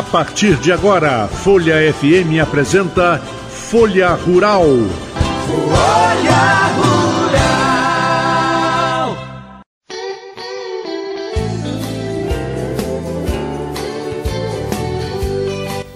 [0.00, 4.64] A partir de agora, Folha FM apresenta Folha Rural.
[5.46, 6.40] Folha
[6.78, 8.00] Rural.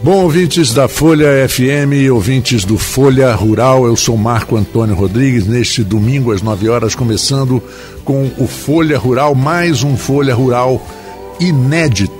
[0.03, 5.47] Bom, ouvintes da Folha FM e ouvintes do Folha Rural, eu sou Marco Antônio Rodrigues.
[5.47, 7.63] Neste domingo, às 9 horas, começando
[8.05, 10.87] com o Folha Rural, mais um Folha Rural
[11.41, 12.14] inédito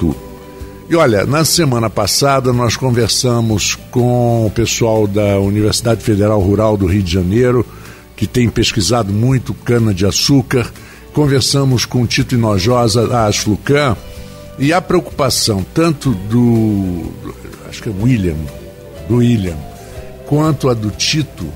[0.95, 6.87] e olha, na semana passada nós conversamos com o pessoal da Universidade Federal Rural do
[6.87, 7.67] Rio de Janeiro,
[8.15, 10.71] que tem pesquisado muito cana-de-açúcar.
[11.13, 13.97] Conversamos com Tito Inojosa da Asflucan
[14.57, 17.13] e a preocupação tanto do,
[17.69, 18.37] acho que é William,
[19.09, 19.57] do William,
[20.27, 21.47] quanto a do Tito,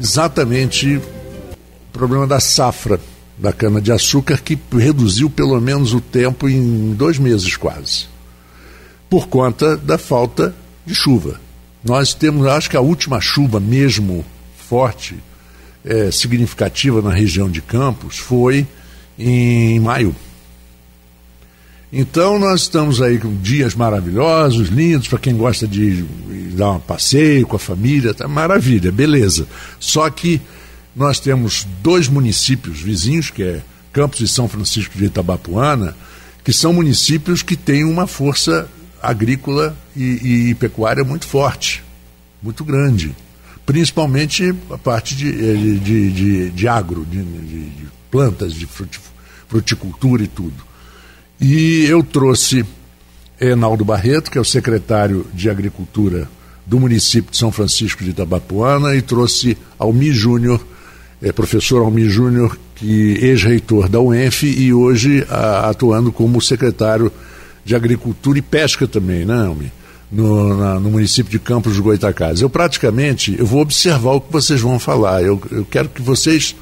[0.00, 1.02] exatamente o
[1.92, 2.98] problema da safra
[3.36, 8.13] da cana-de-açúcar, que reduziu pelo menos o tempo em dois meses quase
[9.14, 10.52] por conta da falta
[10.84, 11.40] de chuva.
[11.84, 14.24] Nós temos, acho que a última chuva mesmo
[14.56, 15.14] forte,
[15.84, 18.66] é, significativa na região de Campos foi
[19.16, 20.16] em maio.
[21.92, 26.04] Então nós estamos aí com dias maravilhosos, lindos, para quem gosta de
[26.56, 29.46] dar um passeio com a família, tá maravilha, beleza.
[29.78, 30.40] Só que
[30.96, 35.94] nós temos dois municípios vizinhos, que é Campos e São Francisco de Itabapuana,
[36.42, 38.68] que são municípios que têm uma força
[39.08, 41.82] agrícola e, e pecuária muito forte,
[42.42, 43.14] muito grande.
[43.64, 47.72] Principalmente a parte de, eh, de, de, de agro, de, de,
[48.10, 48.68] plantas, de
[49.48, 50.62] fruticultura e tudo.
[51.40, 52.64] E eu trouxe
[53.40, 56.28] Enaldo Barreto, que é o secretário de Agricultura
[56.66, 60.64] do município de São Francisco de Itabapuana, e trouxe Almi Júnior,
[61.20, 67.10] é, professor Almi Júnior, que ex-reitor da UENF e hoje a, atuando como secretário
[67.64, 69.72] de Agricultura e Pesca também, né, Elmi?
[70.12, 72.42] No, na, no município de Campos do Goitacazes.
[72.42, 75.22] Eu praticamente eu vou observar o que vocês vão falar.
[75.22, 76.54] Eu, eu quero que vocês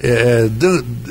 [0.00, 0.48] é,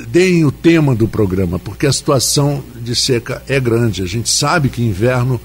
[0.08, 4.02] deem o tema do programa, porque a situação de seca é grande.
[4.02, 5.40] A gente sabe que inverno,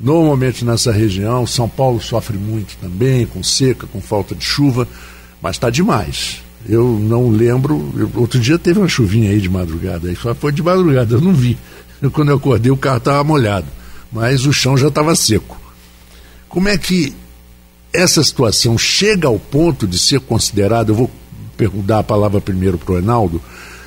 [0.00, 4.88] normalmente nessa região, São Paulo sofre muito também, com seca, com falta de chuva,
[5.40, 6.42] mas está demais.
[6.68, 7.92] Eu não lembro.
[7.96, 11.20] Eu, outro dia teve uma chuvinha aí de madrugada, aí só foi de madrugada, eu
[11.20, 11.58] não vi.
[12.10, 13.66] Quando eu acordei, o carro estava molhado,
[14.10, 15.60] mas o chão já estava seco.
[16.48, 17.14] Como é que
[17.92, 20.90] essa situação chega ao ponto de ser considerada?
[20.90, 21.10] Eu vou
[21.56, 23.40] perguntar a palavra primeiro para o Enaldo.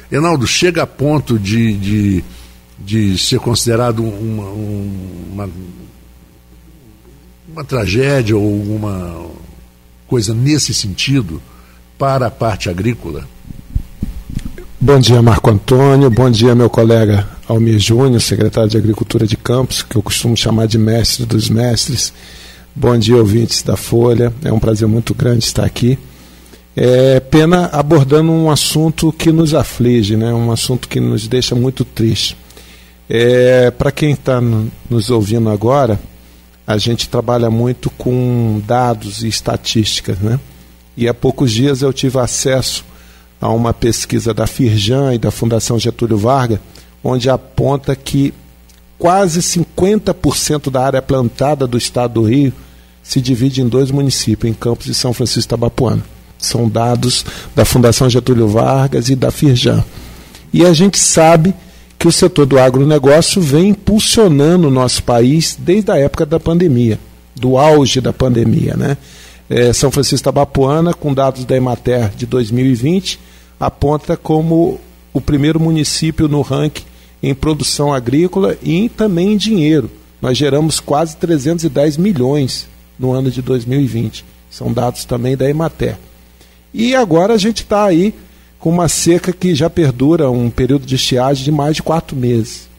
[0.09, 2.23] Enaldo, chega a ponto de, de,
[2.79, 5.49] de ser considerado uma, uma,
[7.51, 9.25] uma tragédia ou uma
[10.07, 11.41] coisa nesse sentido
[11.97, 13.27] para a parte agrícola?
[14.79, 16.09] Bom dia, Marco Antônio.
[16.09, 20.67] Bom dia, meu colega Almir Júnior, secretário de Agricultura de Campos, que eu costumo chamar
[20.67, 22.11] de mestre dos mestres.
[22.75, 24.33] Bom dia, ouvintes da Folha.
[24.43, 25.97] É um prazer muito grande estar aqui.
[26.75, 30.33] É pena abordando um assunto que nos aflige, né?
[30.33, 32.35] um assunto que nos deixa muito triste.
[33.07, 34.41] É, Para quem está
[34.89, 35.99] nos ouvindo agora,
[36.65, 40.17] a gente trabalha muito com dados e estatísticas.
[40.17, 40.39] Né?
[40.97, 42.83] E há poucos dias eu tive acesso
[43.39, 46.59] a uma pesquisa da Firjan e da Fundação Getúlio Vargas
[47.05, 48.33] onde aponta que
[48.97, 52.51] quase 50% da área plantada do estado do Rio
[53.03, 56.03] se divide em dois municípios, em Campos e São Francisco Tabapuana.
[56.39, 57.23] São dados
[57.55, 59.85] da Fundação Getúlio Vargas e da Firjan.
[60.51, 61.53] E a gente sabe
[61.99, 66.99] que o setor do agronegócio vem impulsionando o nosso país desde a época da pandemia,
[67.35, 68.75] do auge da pandemia.
[68.75, 68.97] Né?
[69.47, 73.19] É, São Francisco Tabapuana, com dados da Emater de 2020,
[73.59, 74.79] aponta como
[75.13, 76.94] o primeiro município no ranking
[77.25, 79.89] em produção agrícola e também em dinheiro.
[80.21, 82.67] Nós geramos quase 310 milhões
[82.99, 84.23] no ano de 2020.
[84.51, 85.97] São dados também da Emater.
[86.71, 88.13] E agora a gente está aí
[88.59, 92.69] com uma seca que já perdura um período de estiagem de mais de quatro meses.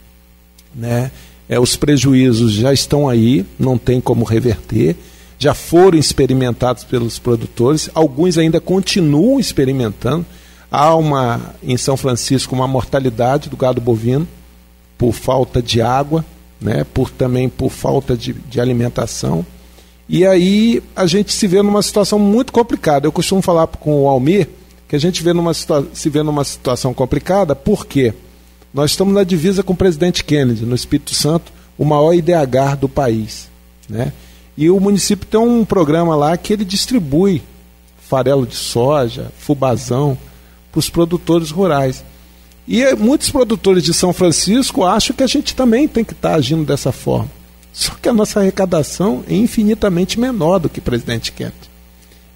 [0.73, 1.11] Né?
[1.49, 4.95] É, os prejuízos já estão aí, não tem como reverter,
[5.37, 10.25] já foram experimentados pelos produtores, alguns ainda continuam experimentando.
[10.71, 14.25] Há uma, em São Francisco uma mortalidade do gado bovino
[14.97, 16.25] por falta de água,
[16.59, 19.45] né, por também por falta de, de alimentação.
[20.09, 23.05] E aí a gente se vê numa situação muito complicada.
[23.05, 24.47] Eu costumo falar com o Almir
[24.87, 28.13] que a gente vê numa se vê numa situação complicada, porque
[28.73, 32.87] nós estamos na divisa com o presidente Kennedy, no Espírito Santo, o maior IDH do
[32.87, 33.49] país.
[33.89, 34.13] Né?
[34.55, 37.43] E o município tem um programa lá que ele distribui
[37.97, 40.17] farelo de soja, fubazão,
[40.71, 42.03] para os produtores rurais.
[42.67, 46.35] E muitos produtores de São Francisco acham que a gente também tem que estar tá
[46.35, 47.29] agindo dessa forma.
[47.71, 51.55] Só que a nossa arrecadação é infinitamente menor do que Presidente Kennedy.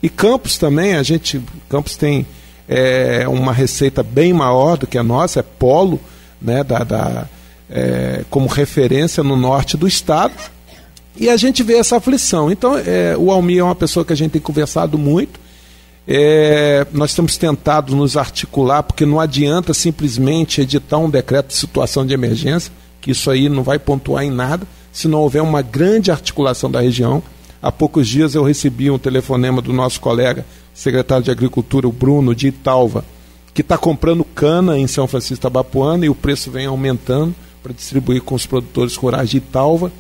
[0.02, 2.26] E Campos também, a gente, Campos tem
[2.70, 6.00] é, uma receita bem maior do que a nossa, é polo,
[6.42, 7.28] né, da, da
[7.70, 10.34] é, como referência no norte do estado.
[11.18, 12.50] E a gente vê essa aflição.
[12.50, 15.41] Então, é, o Almir é uma pessoa que a gente tem conversado muito.
[16.08, 22.06] É, nós temos tentado nos articular, porque não adianta simplesmente editar um decreto de situação
[22.06, 26.12] de emergência, que isso aí não vai pontuar em nada se não houver uma grande
[26.12, 27.24] articulação da região.
[27.62, 32.36] Há poucos dias eu recebi um telefonema do nosso colega, secretário de Agricultura, o Bruno,
[32.36, 33.06] de Italva,
[33.54, 38.22] que está comprando cana em São Francisco Tabapuana e o preço vem aumentando para distribuir
[38.22, 39.92] com os produtores rurais de Italva.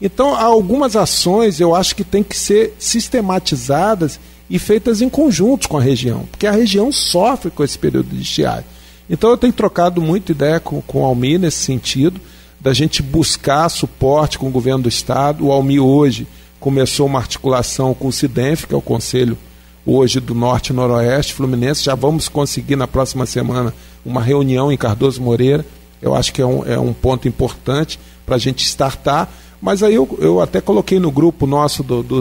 [0.00, 4.20] Então, há algumas ações eu acho que têm que ser sistematizadas
[4.50, 8.22] e feitas em conjunto com a região, porque a região sofre com esse período de
[8.22, 8.64] estiagem.
[9.08, 12.20] Então, eu tenho trocado muita ideia com, com o Almir nesse sentido
[12.60, 15.46] da gente buscar suporte com o governo do Estado.
[15.46, 16.26] O Almi hoje
[16.58, 19.38] começou uma articulação com o CIDENF, que é o Conselho
[19.86, 21.84] hoje do Norte Noroeste Fluminense.
[21.84, 23.72] Já vamos conseguir na próxima semana
[24.04, 25.64] uma reunião em Cardoso Moreira.
[26.02, 29.28] Eu acho que é um, é um ponto importante para a gente startar.
[29.60, 32.20] Mas aí eu, eu até coloquei no grupo nosso do, do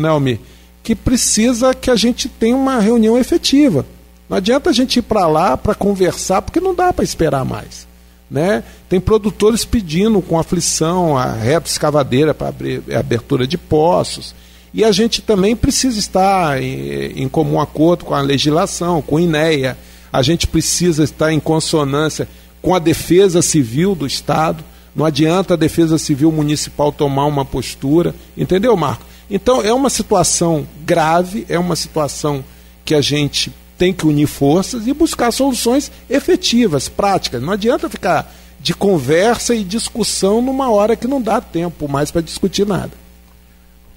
[0.00, 0.40] né, Almi,
[0.86, 3.84] que precisa que a gente tenha uma reunião efetiva.
[4.28, 7.88] Não adianta a gente ir para lá para conversar, porque não dá para esperar mais.
[8.30, 8.62] Né?
[8.88, 12.54] Tem produtores pedindo com aflição a reta escavadeira para
[12.96, 14.32] abertura de poços.
[14.72, 19.20] E a gente também precisa estar em, em, comum acordo com a legislação, com o
[19.20, 19.76] INEA.
[20.12, 22.28] A gente precisa estar em consonância
[22.62, 24.62] com a defesa civil do Estado.
[24.94, 28.14] Não adianta a defesa civil municipal tomar uma postura.
[28.36, 29.15] Entendeu, Marco?
[29.30, 32.44] Então é uma situação grave, é uma situação
[32.84, 37.42] que a gente tem que unir forças e buscar soluções efetivas, práticas.
[37.42, 42.22] Não adianta ficar de conversa e discussão numa hora que não dá tempo mais para
[42.22, 42.92] discutir nada.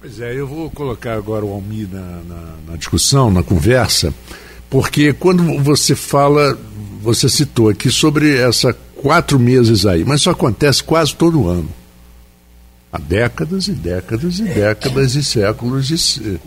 [0.00, 4.14] Pois é, eu vou colocar agora o Almir na, na, na, discussão, na conversa,
[4.68, 6.58] porque quando você fala,
[7.02, 11.68] você citou aqui sobre essa quatro meses aí, mas isso acontece quase todo ano.
[12.92, 16.40] Há décadas e décadas e décadas e séculos de.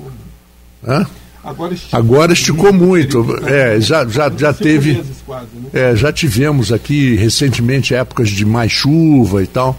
[0.86, 1.07] Hã?
[1.44, 3.48] Agora esticou, Agora esticou muito.
[3.48, 5.04] É, já, já, já teve.
[5.25, 5.69] Quase, né?
[5.74, 9.78] é, já tivemos aqui recentemente épocas de mais chuva e tal.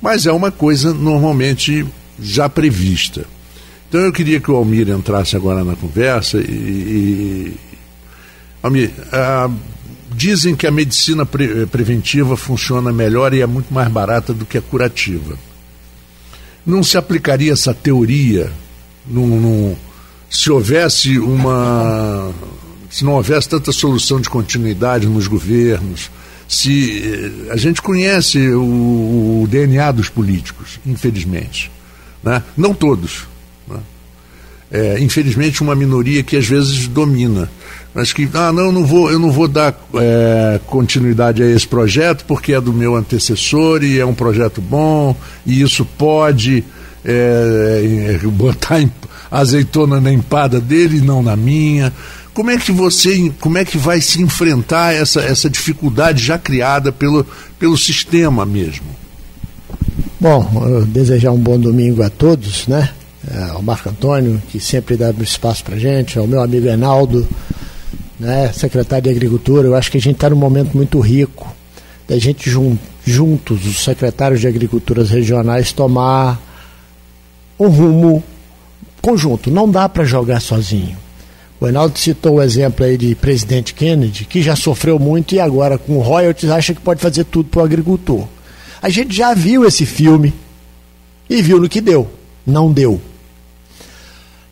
[0.00, 1.86] Mas é uma coisa normalmente
[2.18, 3.24] já prevista.
[3.88, 6.42] Então eu queria que o Almir entrasse agora na conversa e.
[6.42, 7.56] e
[8.62, 9.50] Almir, ah,
[10.14, 14.56] dizem que a medicina pre preventiva funciona melhor e é muito mais barata do que
[14.56, 15.36] a curativa.
[16.64, 18.52] Não se aplicaria essa teoria
[19.06, 19.76] num, num
[20.32, 22.32] se houvesse uma.
[22.90, 26.10] se não houvesse tanta solução de continuidade nos governos,
[26.48, 27.02] se.
[27.04, 31.70] Eh, a gente conhece o, o DNA dos políticos, infelizmente.
[32.22, 32.42] Né?
[32.56, 33.26] Não todos.
[33.68, 33.80] Né?
[34.70, 37.50] É, infelizmente, uma minoria que às vezes domina.
[37.94, 42.24] Mas que, ah, não, não vou, eu não vou dar é, continuidade a esse projeto
[42.26, 46.64] porque é do meu antecessor e é um projeto bom e isso pode
[47.04, 48.82] é, é botar
[49.30, 51.92] azeitona na empada dele e não na minha.
[52.34, 56.90] Como é que você, como é que vai se enfrentar essa, essa dificuldade já criada
[56.90, 57.26] pelo,
[57.58, 58.86] pelo sistema mesmo?
[60.18, 62.90] Bom, desejar um bom domingo a todos, né?
[63.30, 67.28] É, ao Marco Antônio, que sempre dá espaço para gente, ao meu amigo Enaldo,
[68.22, 68.52] né?
[68.52, 69.68] secretário de Agricultura.
[69.68, 71.54] Eu acho que a gente está num momento muito rico
[72.08, 76.40] da gente jun juntos, os secretários de Agriculturas regionais, tomar
[77.58, 78.22] um rumo
[79.00, 80.96] conjunto, não dá para jogar sozinho.
[81.58, 85.78] O Reinaldo citou o exemplo aí de presidente Kennedy, que já sofreu muito e agora
[85.78, 88.26] com royalties acha que pode fazer tudo para o agricultor.
[88.80, 90.32] A gente já viu esse filme
[91.28, 92.08] e viu no que deu.
[92.46, 93.00] Não deu.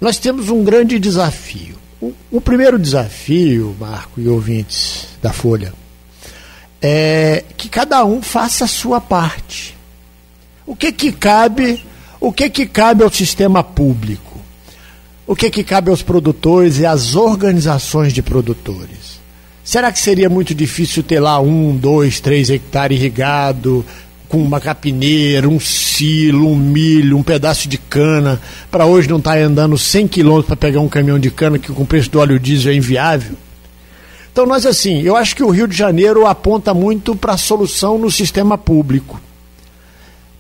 [0.01, 1.77] Nós temos um grande desafio.
[2.01, 5.75] O, primeiro desafio, Marco e ouvintes da Folha,
[6.81, 9.77] é que cada um faça a sua parte.
[10.67, 11.85] O que que cabe,
[12.19, 14.31] o que que cabe ao sistema público?
[15.31, 19.21] o que, que cabe aos produtores e às organizações de produtores?
[19.63, 23.87] Será que seria muito difícil ter lá um, dois, três hectares irrigado,
[24.31, 29.35] com uma capineira, um silo, um milho, um pedaço de cana, para hoje não estar
[29.35, 32.21] tá andando 100 quilômetros para pegar um caminhão de cana que com o preço do
[32.21, 33.37] óleo diesel é inviável.
[34.33, 37.99] Então, nós assim, eu acho que o Rio de Janeiro aponta muito para a solução
[37.99, 39.21] no sistema público.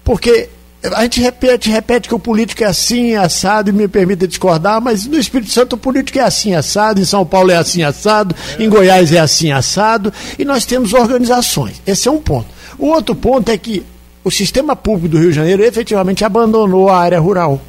[0.04, 0.48] Porque
[0.84, 5.04] a gente repete, repete que o político é assim, assado, e me permita discordar, mas
[5.04, 8.68] no Espírito Santo o político é assim, assado, em São Paulo é assim, assado, em
[8.68, 11.82] Goiás é assim, assado, e nós temos organizações.
[11.84, 12.59] Esse é um ponto.
[12.80, 13.84] O outro ponto é que
[14.24, 17.60] o sistema público do Rio de Janeiro efetivamente abandonou a área rural.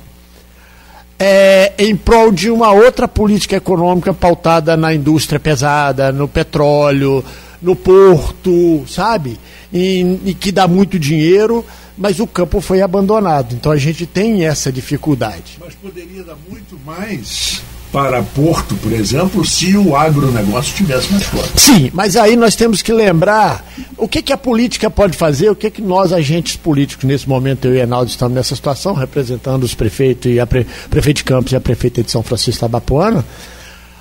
[1.20, 7.24] É, em prol de uma outra política econômica pautada na indústria pesada, no petróleo,
[7.62, 9.38] no porto, sabe?
[9.72, 11.64] E, e que dá muito dinheiro
[11.98, 13.54] mas o campo foi abandonado.
[13.54, 15.60] Então a gente tem essa dificuldade.
[15.60, 21.60] Mas poderia dar muito mais para Porto, por exemplo, se o agronegócio tivesse mais forte.
[21.60, 23.66] Sim, mas aí nós temos que lembrar
[23.98, 27.66] o que, que a política pode fazer, o que, que nós, agentes políticos, nesse momento,
[27.66, 31.52] eu e Enaldo estamos nessa situação, representando os prefeitos e a pre, prefeito de Campos
[31.52, 32.82] e a prefeita de São Francisco da.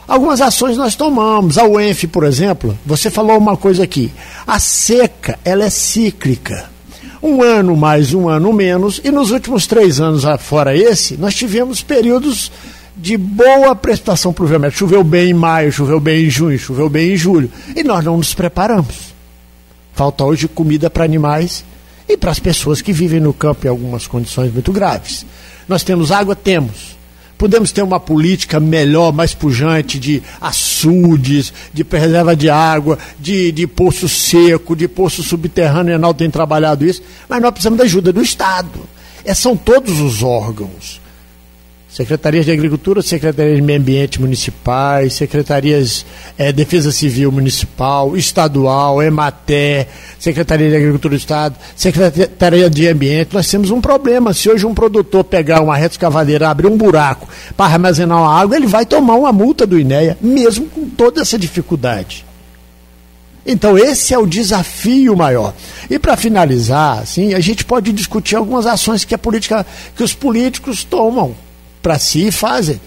[0.07, 1.59] Algumas ações nós tomamos.
[1.59, 4.13] A UENF, por exemplo, você falou uma coisa aqui.
[4.47, 6.71] A seca, ela é cíclica
[7.23, 11.83] um ano mais, um ano menos, e nos últimos três anos, fora esse, nós tivemos
[11.83, 12.51] períodos
[13.01, 14.79] de boa prestação pluviométrica.
[14.79, 18.17] Choveu bem em maio, choveu bem em junho, choveu bem em julho, e nós não
[18.17, 19.15] nos preparamos.
[19.95, 21.65] Falta hoje comida para animais
[22.09, 25.25] e para as pessoas que vivem no campo em algumas condições muito graves.
[25.67, 26.37] Nós temos água?
[26.37, 26.99] Temos.
[27.39, 33.67] Podemos ter uma política melhor, mais pujante de açudes, de preserva de água, de, de
[33.67, 35.95] poço seco, de poço subterrâneo.
[35.95, 38.81] O Enal tem trabalhado isso, mas nós precisamos da ajuda do Estado.
[39.25, 41.00] É, são todos os órgãos
[41.91, 46.07] secretarias de Agricultura, secretarias de Meio Ambiente municipais, secretarias
[46.39, 53.35] é, Defesa Civil Municipal, Estadual, EMATE, Secretaria de Agricultura do Estado, Secretaria de Ambiente.
[53.35, 54.33] Nós temos um problema.
[54.33, 58.57] Se hoje um produtor pegar uma reta escavadeira, abrir um buraco para armazenar a água,
[58.57, 62.25] ele vai tomar uma multa do INEA, mesmo com toda essa dificuldade.
[63.45, 65.55] Então, esse é o desafio maior.
[65.89, 69.67] E para finalizar, assim, a gente pode discutir algumas ações que a política,
[69.97, 71.35] que os políticos tomam
[71.83, 72.81] para si e fazem.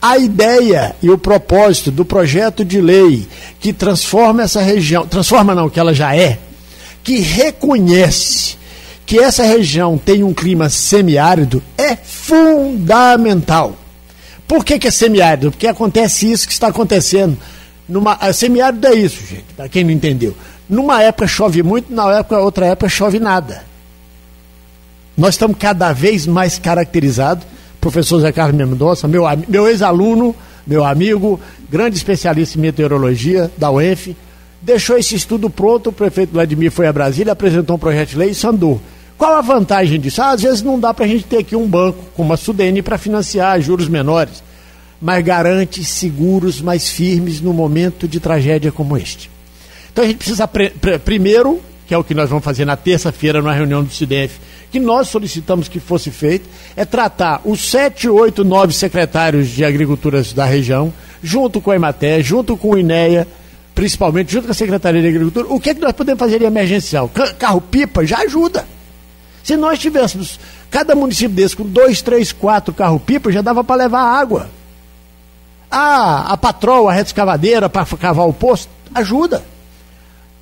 [0.00, 3.26] A ideia e o propósito do projeto de lei
[3.58, 6.38] que transforma essa região, transforma não, que ela já é,
[7.02, 8.56] que reconhece
[9.06, 13.76] que essa região tem um clima semiárido, é fundamental.
[14.46, 15.50] Por que, que é semiárido?
[15.50, 17.36] Porque acontece isso que está acontecendo.
[17.88, 20.34] Numa, semiárido é isso, gente, para quem não entendeu.
[20.68, 23.64] Numa época chove muito, na época, outra época chove nada.
[25.16, 27.46] Nós estamos cada vez mais caracterizados
[27.84, 30.34] professor Zé Carlos Mendonça, meu, meu ex-aluno,
[30.66, 31.38] meu amigo,
[31.70, 34.16] grande especialista em meteorologia da UENF,
[34.62, 38.28] deixou esse estudo pronto, o prefeito Vladimir foi a Brasília, apresentou um projeto de lei
[38.28, 38.80] e isso andou.
[39.18, 40.22] Qual a vantagem disso?
[40.22, 42.80] Ah, às vezes não dá para a gente ter aqui um banco como a Sudene
[42.80, 44.42] para financiar juros menores,
[44.98, 49.30] mas garante seguros mais firmes no momento de tragédia como este.
[49.92, 50.48] Então a gente precisa,
[51.04, 54.40] primeiro, que é o que nós vamos fazer na terça-feira na reunião do CIDEF,
[54.74, 60.20] que nós solicitamos que fosse feito, é tratar os sete, oito, nove secretários de agricultura
[60.34, 63.24] da região, junto com a Ematé, junto com o INEA,
[63.72, 66.44] principalmente junto com a Secretaria de Agricultura, o que, é que nós podemos fazer de
[66.44, 67.08] emergencial?
[67.38, 68.66] Carro-pipa já ajuda.
[69.44, 70.40] Se nós tivéssemos
[70.72, 74.50] cada município desse com dois, três, quatro carro-pipa, já dava para levar água.
[75.70, 79.53] Ah, a patroa, a reta escavadeira para cavar o poço, ajuda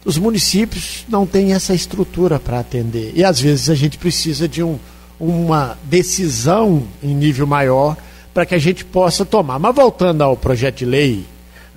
[0.05, 3.13] os municípios não têm essa estrutura para atender.
[3.15, 4.79] E às vezes a gente precisa de um,
[5.19, 7.97] uma decisão em nível maior
[8.35, 9.59] para que a gente possa tomar.
[9.59, 11.25] Mas voltando ao projeto de lei,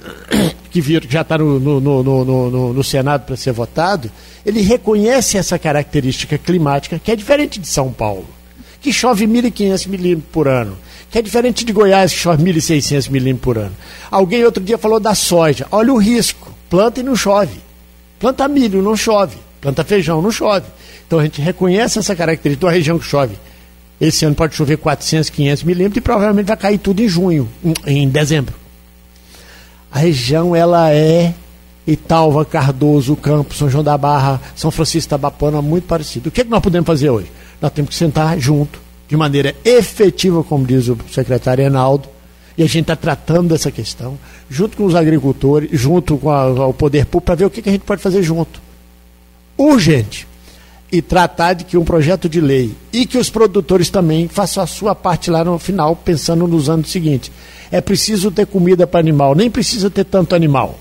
[0.72, 4.12] que já está no, no, no, no, Senado para ser votado,
[4.46, 8.26] ele reconhece essa característica climática que é diferente de São Paulo,
[8.82, 10.78] que chove 1.500 milímetros por ano,
[11.12, 13.76] que é diferente de Goiás, que chove 1.600 milímetros por ano.
[14.10, 15.68] Alguém outro dia falou da soja.
[15.72, 17.66] Olha o risco, planta e não chove.
[18.20, 19.38] Planta milho, não chove.
[19.62, 20.68] Planta feijão, não chove.
[21.08, 23.36] Então a gente reconhece essa característica de uma região que chove.
[24.00, 27.50] Esse ano pode chover 400, 500 milímetros e provavelmente vai cair tudo em junho,
[27.86, 28.54] em dezembro.
[29.92, 31.34] A região, ela é
[31.88, 36.30] Italva, Cardoso, Campos, São João da Barra, São Francisco da Bapana, muito parecido.
[36.30, 37.32] O que, é que nós podemos fazer hoje?
[37.62, 42.10] Nós temos que sentar junto, de maneira efetiva, como diz o secretário Enaldo,
[42.58, 44.18] e a gente está tratando dessa questão,
[44.50, 47.70] junto com os agricultores, junto com a, o poder público, para ver o que, que
[47.70, 48.62] a gente pode fazer junto.
[49.58, 50.28] Urgente.
[50.92, 54.68] E tratar de que um projeto de lei e que os produtores também façam a
[54.68, 57.32] sua parte lá no final, pensando nos anos seguintes.
[57.72, 60.80] É preciso ter comida para animal, nem precisa ter tanto animal.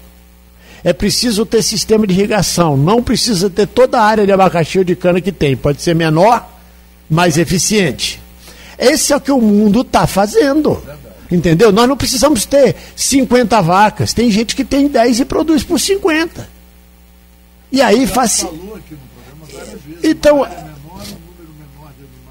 [0.85, 2.77] É preciso ter sistema de irrigação.
[2.77, 5.57] Não precisa ter toda a área de abacaxi ou de cana que tem.
[5.57, 6.47] Pode ser menor,
[7.09, 8.21] mais eficiente.
[8.79, 10.83] Esse é o que o mundo está fazendo.
[11.35, 11.73] Entendeu?
[11.73, 14.13] Nós não precisamos ter 50 vacas.
[14.13, 16.49] Tem gente que tem 10 e produz por 50.
[17.73, 18.47] E aí faz.
[20.03, 20.47] Então,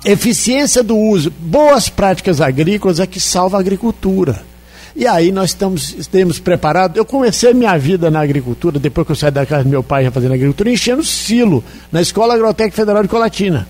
[0.06, 4.42] eficiência do uso, boas práticas agrícolas é que salva a agricultura.
[4.96, 6.96] E aí nós estamos, estamos preparados.
[6.96, 10.06] Eu comecei minha vida na agricultura, depois que eu saí da casa do meu pai
[10.06, 13.68] já fazendo agricultura, enchendo silo na Escola Agrotécnica Federal de Colatina.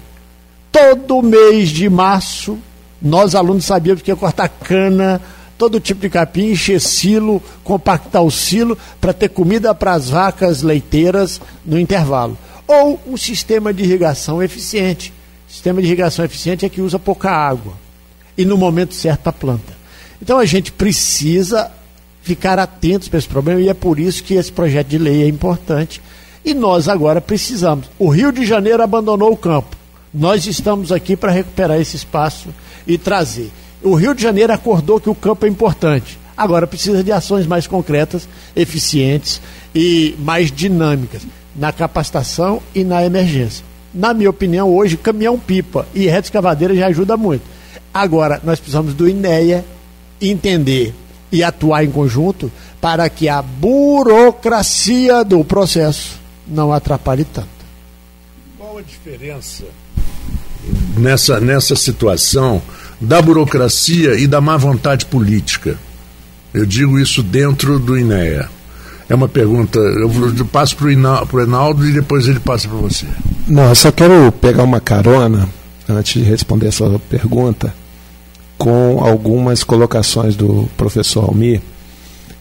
[0.71, 2.59] Todo mês de março,
[3.03, 5.21] nós alunos sabíamos que ia cortar cana,
[5.57, 10.61] todo tipo de capim, encher silo, compactar o silo para ter comida para as vacas
[10.61, 12.37] leiteiras no intervalo.
[12.65, 15.13] Ou um sistema de irrigação eficiente.
[15.49, 17.73] Sistema de irrigação eficiente é que usa pouca água
[18.37, 19.73] e no momento certo a planta.
[20.21, 21.69] Então a gente precisa
[22.21, 25.27] ficar atentos para esse problema e é por isso que esse projeto de lei é
[25.27, 26.01] importante.
[26.43, 27.87] E nós agora precisamos.
[27.99, 29.75] O Rio de Janeiro abandonou o campo.
[30.13, 32.49] Nós estamos aqui para recuperar esse espaço
[32.85, 33.51] e trazer.
[33.81, 36.19] O Rio de Janeiro acordou que o campo é importante.
[36.35, 39.41] Agora precisa de ações mais concretas, eficientes
[39.73, 41.21] e mais dinâmicas
[41.55, 43.63] na capacitação e na emergência.
[43.93, 47.43] Na minha opinião, hoje, caminhão-pipa e reta escavadeira já ajuda muito.
[47.93, 49.63] Agora, nós precisamos do INEA
[50.19, 50.95] entender
[51.31, 57.47] e atuar em conjunto para que a burocracia do processo não atrapalhe tanto.
[58.57, 59.65] Qual a diferença
[60.97, 62.61] nessa, nessa situação
[62.99, 65.77] da burocracia e da má vontade política?
[66.53, 68.49] Eu digo isso dentro do INEA.
[69.09, 73.05] É uma pergunta, eu passo para o Reinaldo e depois ele passa para você.
[73.47, 75.49] Não, eu só quero pegar uma carona,
[75.89, 77.73] antes de responder essa pergunta,
[78.57, 81.61] com algumas colocações do professor Almir.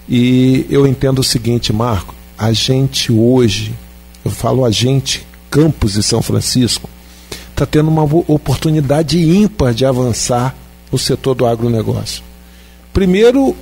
[0.09, 3.75] E eu entendo o seguinte, Marco, a gente hoje,
[4.25, 6.88] eu falo a gente, Campos e São Francisco,
[7.52, 10.54] está tendo uma oportunidade ímpar de avançar
[10.90, 12.23] no setor do agronegócio.
[12.92, 13.56] Primeiro,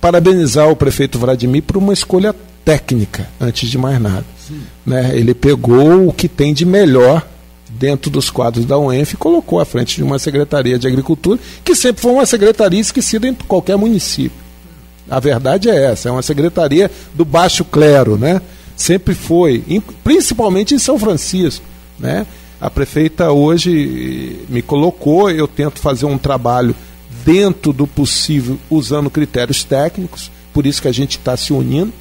[0.00, 4.24] parabenizar o prefeito Vladimir por uma escolha técnica, antes de mais nada.
[4.84, 5.16] Né?
[5.16, 7.26] Ele pegou o que tem de melhor
[7.68, 11.74] dentro dos quadros da UENF e colocou à frente de uma Secretaria de Agricultura, que
[11.74, 14.38] sempre foi uma secretaria esquecida em qualquer município.
[15.10, 18.40] A verdade é essa, é uma secretaria do baixo clero, né?
[18.76, 19.64] Sempre foi,
[20.04, 21.64] principalmente em São Francisco,
[21.98, 22.26] né?
[22.60, 26.74] A prefeita hoje me colocou, eu tento fazer um trabalho
[27.24, 31.92] dentro do possível, usando critérios técnicos, por isso que a gente está se unindo.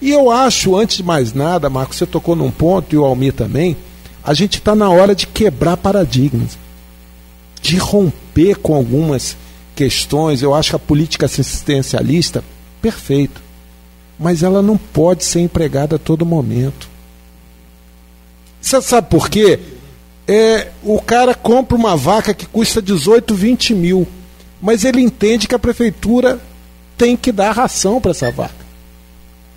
[0.00, 3.32] E eu acho, antes de mais nada, Marcos, você tocou num ponto, e o Almir
[3.32, 3.76] também,
[4.22, 6.58] a gente está na hora de quebrar paradigmas,
[7.60, 9.36] de romper com algumas
[9.74, 10.42] questões.
[10.42, 12.44] Eu acho que a política assistencialista,
[12.80, 13.42] perfeito,
[14.18, 16.88] mas ela não pode ser empregada a todo momento.
[18.60, 19.58] Você sabe por quê?
[20.28, 24.08] É, o cara compra uma vaca que custa 18, 20 mil,
[24.60, 26.40] mas ele entende que a prefeitura
[26.98, 28.66] tem que dar ração para essa vaca.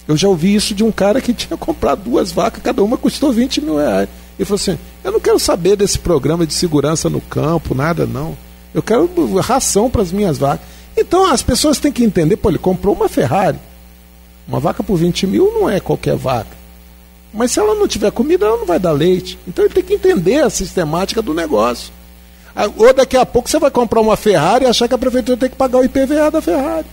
[0.07, 3.31] Eu já ouvi isso de um cara que tinha comprado duas vacas, cada uma custou
[3.31, 4.09] 20 mil reais.
[4.37, 8.37] Ele falou assim: Eu não quero saber desse programa de segurança no campo, nada não.
[8.73, 10.65] Eu quero ração para as minhas vacas.
[10.95, 13.59] Então as pessoas têm que entender: pô, ele comprou uma Ferrari.
[14.47, 16.58] Uma vaca por 20 mil não é qualquer vaca.
[17.33, 19.37] Mas se ela não tiver comida, ela não vai dar leite.
[19.47, 21.91] Então ele tem que entender a sistemática do negócio.
[22.77, 25.49] Ou daqui a pouco você vai comprar uma Ferrari e achar que a prefeitura tem
[25.49, 26.87] que pagar o IPVA da Ferrari.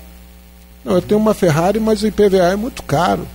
[0.85, 3.27] Não, eu tenho uma Ferrari, mas o IPVA é muito caro.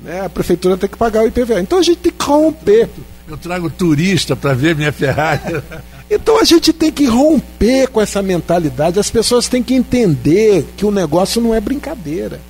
[0.00, 0.24] Né?
[0.24, 1.60] A prefeitura tem que pagar o IPVA.
[1.60, 2.88] Então a gente tem que romper.
[3.28, 5.62] Eu trago turista para ver minha Ferrari.
[6.10, 9.00] Então a gente tem que romper com essa mentalidade.
[9.00, 12.40] As pessoas têm que entender que o negócio não é brincadeira.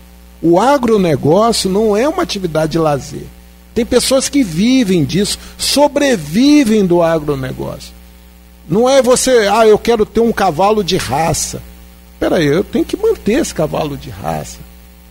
[0.43, 3.27] O agronegócio não é uma atividade de lazer.
[3.75, 7.93] Tem pessoas que vivem disso, sobrevivem do agronegócio.
[8.69, 11.61] Não é você, ah, eu quero ter um cavalo de raça.
[12.13, 14.59] Espera aí, eu tenho que manter esse cavalo de raça.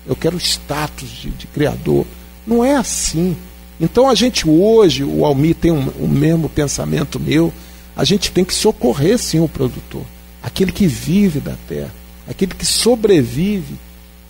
[0.08, 2.06] Eu quero status de, de criador.
[2.48, 3.36] Não é assim.
[3.80, 7.54] Então a gente hoje, o Almi tem um, o mesmo pensamento meu,
[7.96, 10.04] a gente tem que socorrer sim o produtor,
[10.42, 11.94] aquele que vive da terra,
[12.28, 13.76] aquele que sobrevive.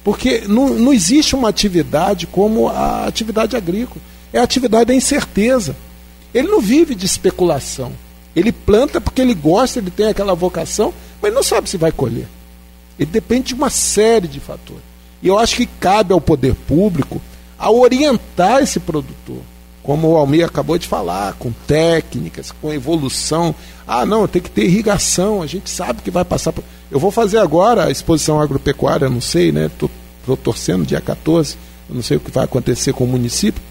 [0.03, 4.01] Porque não, não existe uma atividade como a atividade agrícola.
[4.33, 5.75] É a atividade da incerteza.
[6.33, 7.93] Ele não vive de especulação.
[8.35, 12.27] Ele planta porque ele gosta, ele tem aquela vocação, mas não sabe se vai colher.
[12.99, 14.81] Ele depende de uma série de fatores.
[15.21, 17.21] E eu acho que cabe ao poder público
[17.57, 19.37] a orientar esse produtor.
[19.83, 23.53] Como o Almir acabou de falar, com técnicas, com evolução.
[23.87, 26.51] Ah, não, tem que ter irrigação, a gente sabe que vai passar.
[26.51, 26.63] Por...
[26.89, 29.65] Eu vou fazer agora a exposição agropecuária, não sei, né?
[29.65, 31.57] Estou torcendo dia 14,
[31.89, 33.61] eu não sei o que vai acontecer com o município,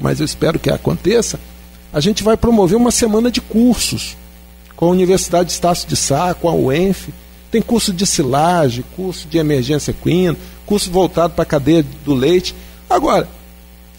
[0.00, 1.38] mas eu espero que aconteça,
[1.92, 4.16] a gente vai promover uma semana de cursos
[4.76, 7.08] com a Universidade de Estácio de Sá, com a UENF.
[7.50, 12.54] Tem curso de silagem, curso de emergência equina, curso voltado para a cadeia do leite.
[12.88, 13.28] Agora,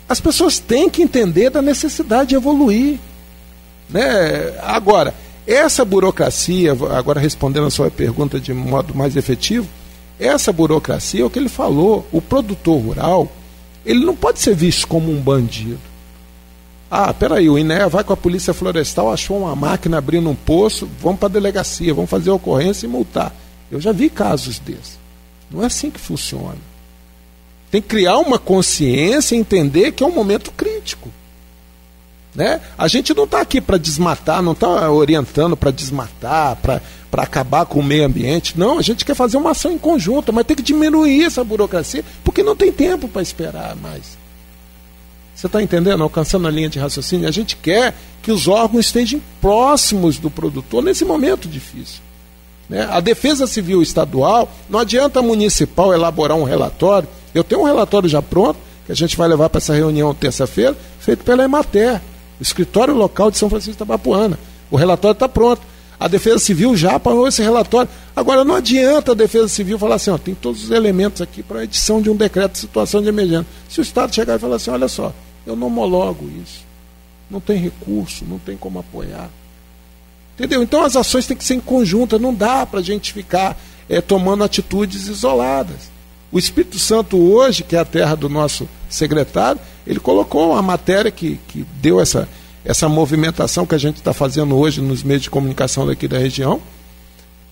[0.07, 2.97] as pessoas têm que entender da necessidade de evoluir.
[3.89, 4.57] Né?
[4.63, 5.13] Agora,
[5.45, 9.67] essa burocracia, agora respondendo a sua pergunta de modo mais efetivo,
[10.19, 12.07] essa burocracia é o que ele falou.
[12.11, 13.31] O produtor rural,
[13.85, 15.90] ele não pode ser visto como um bandido.
[16.93, 20.89] Ah, peraí, o INEA vai com a Polícia Florestal, achou uma máquina abrindo um poço,
[20.99, 23.33] vamos para a delegacia, vamos fazer ocorrência e multar.
[23.71, 24.99] Eu já vi casos desses.
[25.49, 26.57] Não é assim que funciona.
[27.71, 31.09] Tem que criar uma consciência e entender que é um momento crítico.
[32.35, 32.59] Né?
[32.77, 36.81] A gente não está aqui para desmatar, não está orientando para desmatar, para
[37.23, 38.59] acabar com o meio ambiente.
[38.59, 42.03] Não, a gente quer fazer uma ação em conjunto, mas tem que diminuir essa burocracia,
[42.21, 44.19] porque não tem tempo para esperar mais.
[45.41, 46.03] Você está entendendo?
[46.03, 47.27] Alcançando a linha de raciocínio.
[47.27, 51.99] A gente quer que os órgãos estejam próximos do produtor nesse momento difícil.
[52.69, 52.87] Né?
[52.87, 57.09] A Defesa Civil Estadual, não adianta a municipal elaborar um relatório.
[57.33, 60.77] Eu tenho um relatório já pronto, que a gente vai levar para essa reunião terça-feira,
[60.99, 61.99] feito pela Emater
[62.39, 64.37] escritório local de São Francisco de Itabapuana.
[64.69, 65.63] O relatório está pronto.
[65.99, 67.89] A Defesa Civil já apagou esse relatório.
[68.15, 71.61] Agora, não adianta a Defesa Civil falar assim: ó, tem todos os elementos aqui para
[71.61, 73.47] a edição de um decreto de situação de emergência.
[73.67, 75.11] Se o Estado chegar e falar assim: olha só,
[75.45, 76.65] eu não homologo isso,
[77.29, 79.29] não tem recurso, não tem como apoiar.
[80.35, 80.63] Entendeu?
[80.63, 84.01] Então as ações têm que ser em conjunta, não dá para a gente ficar é,
[84.01, 85.91] tomando atitudes isoladas.
[86.31, 91.11] O Espírito Santo hoje, que é a terra do nosso secretário, ele colocou uma matéria
[91.11, 92.27] que, que deu essa,
[92.63, 96.61] essa movimentação que a gente está fazendo hoje nos meios de comunicação daqui da região.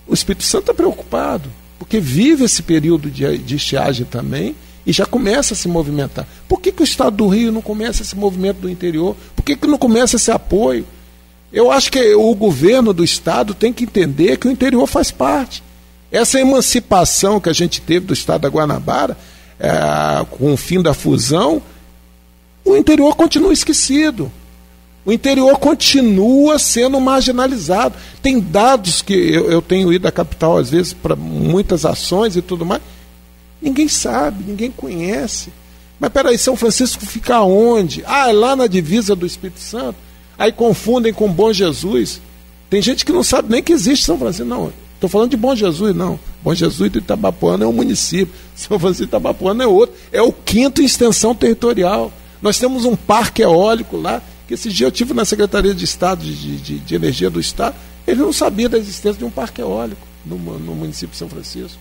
[0.06, 5.06] O Espírito Santo está preocupado, porque vive esse período de, de estiagem também e já
[5.06, 6.26] começa a se movimentar.
[6.48, 9.16] Por que, que o Estado do Rio não começa esse movimento do interior?
[9.36, 10.86] Por que, que não começa esse apoio?
[11.52, 15.62] Eu acho que o governo do Estado tem que entender que o interior faz parte.
[16.10, 19.16] Essa emancipação que a gente teve do estado da Guanabara,
[19.58, 19.70] é,
[20.30, 21.62] com o fim da fusão,
[22.64, 24.30] o interior continua esquecido.
[25.04, 27.94] O interior continua sendo marginalizado.
[28.22, 32.42] Tem dados que eu, eu tenho ido à capital, às vezes, para muitas ações e
[32.42, 32.82] tudo mais.
[33.60, 35.52] Ninguém sabe, ninguém conhece.
[35.98, 38.02] Mas peraí, São Francisco fica onde?
[38.06, 39.96] Ah, é lá na divisa do Espírito Santo.
[40.38, 42.20] Aí confundem com Bom Jesus.
[42.70, 44.48] Tem gente que não sabe nem que existe São Francisco.
[44.48, 46.20] Não, Estou falando de Bom Jesus, não.
[46.42, 48.34] Bom Jesus do Itabapuana é um município.
[48.54, 49.96] São Francisco de Itabapuana é outro.
[50.12, 52.12] É o quinto extensão territorial.
[52.42, 56.22] Nós temos um parque eólico lá, que esse dia eu tive na Secretaria de Estado
[56.22, 57.76] de, de, de Energia do Estado.
[58.06, 61.78] Ele não sabia da existência de um parque eólico no, no município de São Francisco.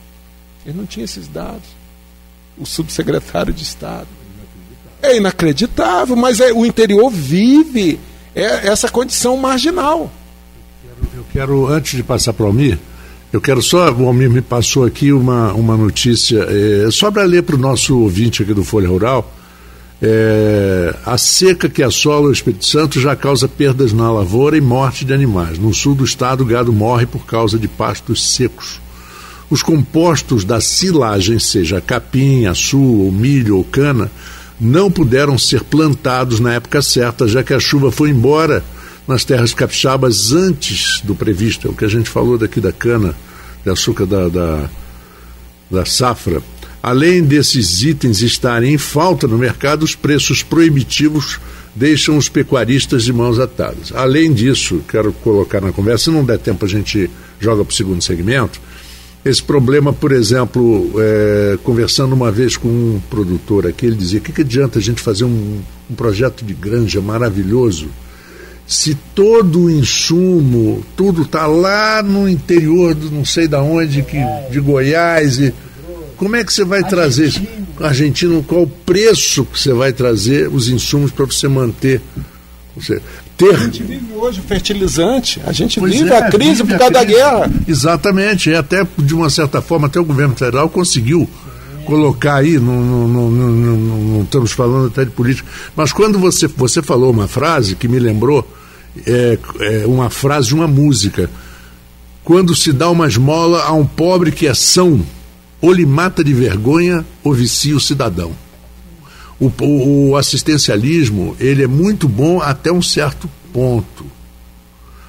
[0.66, 1.68] Ele não tinha esses dados.
[2.58, 4.08] O subsecretário de Estado.
[5.02, 8.00] É inacreditável, mas é, o interior vive
[8.36, 10.12] é, essa condição marginal.
[11.16, 12.78] Eu quero, antes de passar para o Almir,
[13.32, 17.44] eu quero só, o Almir me passou aqui uma, uma notícia, é, só para ler
[17.44, 19.34] para o nosso ouvinte aqui do Folha Rural.
[20.02, 25.06] É, a seca que assola o Espírito Santo já causa perdas na lavoura e morte
[25.06, 25.60] de animais.
[25.60, 28.82] No sul do estado, o gado morre por causa de pastos secos.
[29.50, 34.12] Os compostos da silagem, seja capim, açu, ou milho ou cana,
[34.60, 38.64] não puderam ser plantados na época certa, já que a chuva foi embora
[39.08, 41.68] nas terras capixabas antes do previsto.
[41.68, 43.16] É o que a gente falou daqui da cana
[43.64, 44.70] de açúcar da, da,
[45.72, 46.44] da safra.
[46.82, 51.40] Além desses itens estarem em falta no mercado, os preços proibitivos
[51.76, 53.92] deixam os pecuaristas de mãos atadas.
[53.94, 57.10] Além disso, quero colocar na conversa, se não der tempo a gente
[57.40, 58.60] joga para o segundo segmento,
[59.24, 64.22] esse problema, por exemplo, é, conversando uma vez com um produtor aqui, ele dizia, o
[64.22, 67.90] que, que adianta a gente fazer um, um projeto de granja maravilhoso
[68.70, 74.20] se todo o insumo, tudo está lá no interior do não sei da onde, que,
[74.52, 75.52] de Goiás, e
[76.16, 77.42] como é que você vai trazer isso?
[77.80, 82.00] Argentino, qual o preço que você vai trazer os insumos para você manter?
[82.76, 83.02] Você,
[83.40, 83.56] ter...
[83.56, 86.94] A gente vive hoje fertilizante, a gente pois vive é, a crise vive por causa
[86.94, 87.50] da guerra.
[87.66, 91.28] Exatamente, e até de uma certa forma, até o governo federal conseguiu
[91.86, 96.84] colocar aí, não, não, não, não, estamos falando até de política, mas quando você, você
[96.84, 98.46] falou uma frase que me lembrou
[99.08, 101.30] é, é uma frase de uma música.
[102.24, 105.04] Quando se dá uma esmola a um pobre que é são,
[105.62, 108.32] ou lhe mata de vergonha ou vicia o cidadão.
[109.40, 114.06] O, o, assistencialismo ele é muito bom até um certo ponto.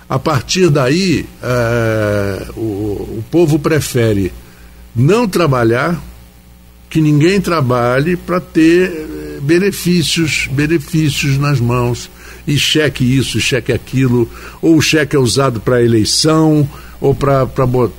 [0.09, 4.33] A partir daí, é, o, o povo prefere
[4.95, 6.01] não trabalhar
[6.91, 12.11] que ninguém trabalhe para ter eh, benefícios, benefícios nas mãos.
[12.47, 14.29] E cheque isso, cheque aquilo,
[14.61, 16.69] ou o cheque é usado para eleição,
[17.01, 17.45] ou para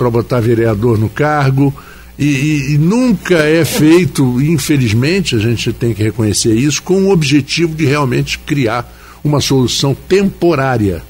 [0.10, 1.74] botar vereador no cargo.
[2.22, 7.74] E, e, nunca é feito, infelizmente, a gente tem que reconhecer isso, com o objetivo
[7.74, 11.02] de realmente criar uma solução temporária.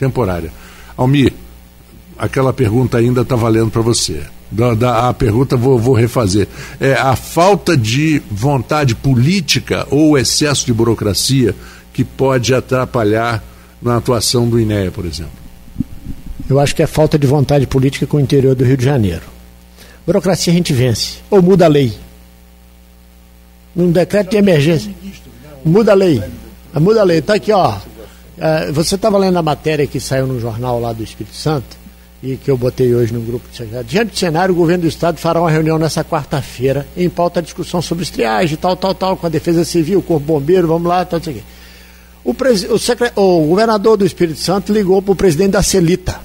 [0.00, 0.52] Temporária.
[0.96, 1.32] Almir,
[2.18, 4.24] aquela pergunta ainda está valendo para você.
[4.50, 6.48] Da, da, a pergunta vou, vou refazer.
[6.80, 11.54] É a falta de vontade política ou o excesso de burocracia
[11.92, 13.44] que pode atrapalhar
[13.80, 15.30] na atuação do INEA, por exemplo?
[16.50, 19.31] Eu acho que é falta de vontade política com o interior do Rio de Janeiro.
[20.06, 21.18] Burocracia a gente vence.
[21.30, 21.92] Ou muda a lei.
[23.74, 24.92] Num decreto de emergência.
[25.64, 26.22] Muda a lei.
[26.74, 27.18] Muda a lei.
[27.18, 27.76] Está aqui, ó.
[28.38, 31.76] É, você estava lendo a matéria que saiu no jornal lá do Espírito Santo
[32.22, 33.86] e que eu botei hoje no grupo de secretário.
[33.86, 37.42] Diante do cenário, o governo do Estado fará uma reunião nessa quarta-feira em pauta a
[37.42, 41.04] discussão sobre estriagem, tal, tal, tal, com a Defesa Civil, o Corpo Bombeiro, vamos lá,
[41.04, 41.42] tal, isso aqui.
[42.24, 42.62] O, pres...
[42.62, 43.10] o, secre...
[43.16, 46.20] o governador do Espírito Santo ligou para o presidente da Celita,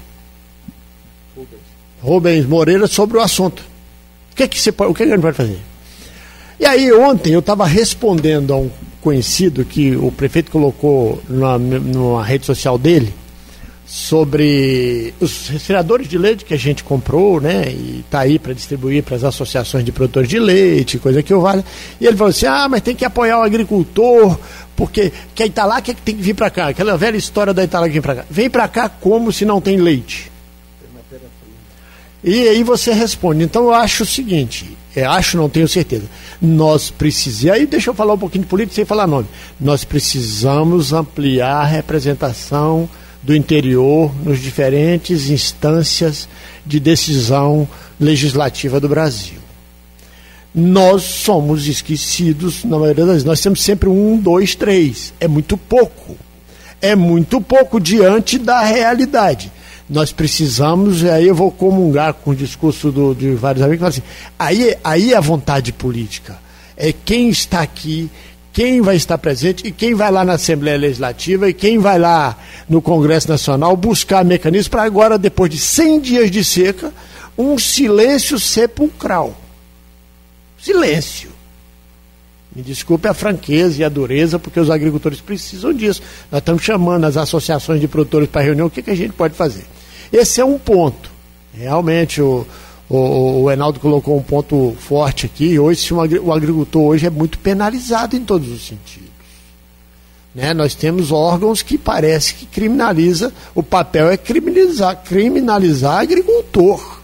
[2.01, 3.63] Rubens Moreira, sobre o assunto.
[4.31, 5.59] O que, é que, você o que, é ele pode fazer?
[6.59, 8.69] E aí, ontem, eu estava respondendo a um
[9.01, 13.13] conhecido que o prefeito colocou na, numa rede social dele,
[13.87, 19.01] sobre os resfriadores de leite que a gente comprou, né, e está aí para distribuir
[19.01, 21.63] para as associações de produtores de leite, coisa que o vale.
[22.01, 24.37] E ele falou assim: ah, mas tem que apoiar o agricultor,
[24.75, 26.67] porque quem está lá quer que tem que vir para cá.
[26.67, 28.25] Aquela velha história da Itália que vem para cá.
[28.29, 30.29] Vem para cá como se não tem leite?
[32.27, 33.41] E aí você responde.
[33.41, 36.03] Então eu acho o seguinte: é, acho, não tenho certeza.
[36.41, 37.57] Nós precisamos.
[37.57, 39.27] Aí deixa eu falar um pouquinho de política sem falar nome.
[39.57, 42.89] Nós precisamos ampliar a representação
[43.23, 46.27] do interior nos diferentes instâncias
[46.65, 47.65] de decisão
[47.97, 49.39] legislativa do Brasil.
[50.53, 55.13] Nós somos esquecidos, na maioria das vezes, nós temos sempre um, dois, três.
[55.17, 56.17] É muito pouco.
[56.81, 59.49] É muito pouco diante da realidade.
[59.89, 64.01] Nós precisamos, e aí eu vou comungar com o discurso do, de vários amigos, assim,
[64.37, 66.37] aí, aí é a vontade política.
[66.75, 68.09] É quem está aqui,
[68.51, 72.37] quem vai estar presente e quem vai lá na Assembleia Legislativa e quem vai lá
[72.67, 76.91] no Congresso Nacional buscar mecanismos para agora, depois de 100 dias de seca,
[77.37, 79.37] um silêncio sepulcral.
[80.59, 81.31] Silêncio.
[82.53, 86.01] Me desculpe a franqueza e a dureza, porque os agricultores precisam disso.
[86.31, 89.35] Nós estamos chamando as associações de produtores para reunião, o que, que a gente pode
[89.35, 89.65] fazer?
[90.11, 91.09] Esse é um ponto.
[91.53, 92.45] Realmente, o,
[92.89, 95.59] o, o Enaldo colocou um ponto forte aqui.
[95.59, 99.07] Hoje, o agricultor hoje é muito penalizado em todos os sentidos.
[100.33, 100.53] Né?
[100.53, 106.99] Nós temos órgãos que parece que criminaliza, o papel é criminalizar, criminalizar agricultor.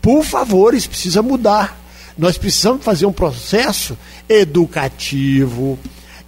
[0.00, 1.78] Por favor, isso precisa mudar.
[2.16, 5.78] Nós precisamos fazer um processo educativo,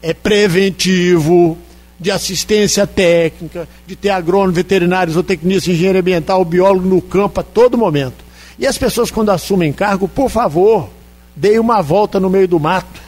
[0.02, 1.56] é preventivo,
[1.98, 7.42] de assistência técnica, de ter agrônomo, veterinários, ou tecnista, engenheiro ambiental, biólogo no campo a
[7.42, 8.24] todo momento.
[8.58, 10.88] E as pessoas, quando assumem cargo, por favor,
[11.34, 13.00] deem uma volta no meio do mato.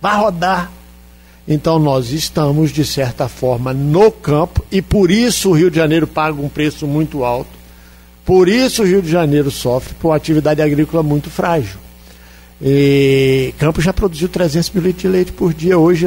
[0.00, 0.70] Vá rodar.
[1.46, 6.06] Então nós estamos, de certa forma, no campo e por isso o Rio de Janeiro
[6.06, 7.50] paga um preço muito alto.
[8.24, 11.78] Por isso o Rio de Janeiro sofre por uma atividade agrícola muito frágil.
[12.60, 15.78] E Campos já produziu 300 mil litros de leite por dia.
[15.78, 16.06] Hoje,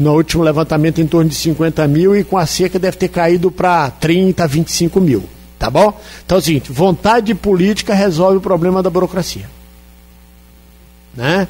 [0.00, 3.50] no último levantamento, em torno de 50 mil e com a seca deve ter caído
[3.50, 5.24] para 30, 25 mil.
[5.58, 6.00] Tá bom?
[6.24, 9.44] Então é o seguinte: vontade política resolve o problema da burocracia.
[11.14, 11.46] Né?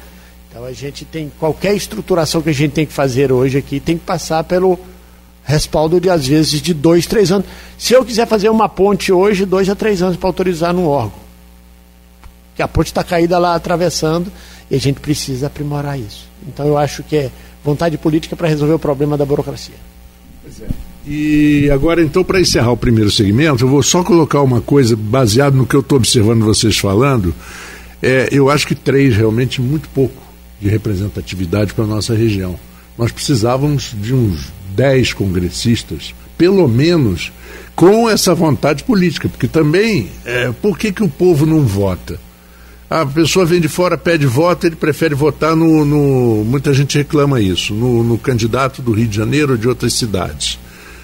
[0.49, 3.97] Então a gente tem qualquer estruturação que a gente tem que fazer hoje aqui tem
[3.97, 4.77] que passar pelo
[5.45, 7.47] respaldo de às vezes de dois, três anos.
[7.77, 11.13] Se eu quiser fazer uma ponte hoje, dois a três anos para autorizar num órgão,
[12.53, 14.29] que a ponte está caída lá atravessando
[14.69, 16.27] e a gente precisa aprimorar isso.
[16.45, 17.31] Então eu acho que é
[17.63, 19.75] vontade política para resolver o problema da burocracia.
[20.43, 20.67] Pois é.
[21.05, 25.55] E agora, então, para encerrar o primeiro segmento, eu vou só colocar uma coisa baseado
[25.55, 27.33] no que eu estou observando vocês falando.
[28.01, 30.21] É, eu acho que três realmente muito pouco
[30.59, 32.59] de representatividade para a nossa região.
[32.97, 37.31] Nós precisávamos de uns dez congressistas, pelo menos,
[37.75, 42.19] com essa vontade política, porque também, é, por que, que o povo não vota?
[42.91, 45.85] A pessoa vem de fora, pede voto, ele prefere votar no.
[45.85, 49.93] no muita gente reclama isso, no, no candidato do Rio de Janeiro ou de outras
[49.93, 50.59] cidades.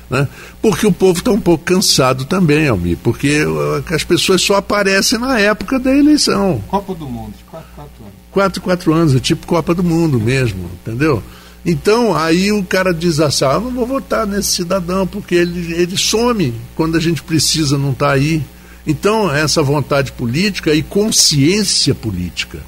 [0.10, 0.28] Né?
[0.62, 5.18] Porque o povo está um pouco cansado também, Almir, porque uh, as pessoas só aparecem
[5.18, 6.62] na época da eleição.
[6.68, 8.14] Copa do Mundo, quatro, quatro anos.
[8.34, 11.24] Quatro, quatro anos, é tipo Copa do Mundo mesmo, entendeu?
[11.66, 15.96] Então, aí o cara diz assim, ah, não vou votar nesse cidadão, porque ele, ele
[15.96, 18.44] some quando a gente precisa, não está aí.
[18.88, 22.60] Então, essa vontade política e consciência política.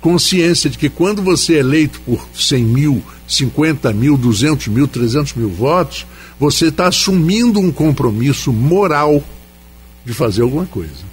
[0.00, 5.34] consciência de que quando você é eleito por 100 mil, 50 mil, 200 mil, 300
[5.34, 6.04] mil votos,
[6.40, 9.22] você está assumindo um compromisso moral
[10.04, 11.12] de fazer alguma coisa.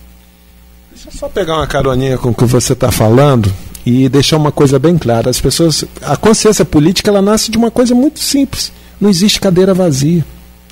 [0.91, 3.53] Deixa eu só pegar uma caroninha com o que você está falando
[3.85, 5.29] e deixar uma coisa bem clara.
[5.29, 8.71] As pessoas, a consciência política, ela nasce de uma coisa muito simples.
[8.99, 10.25] Não existe cadeira vazia.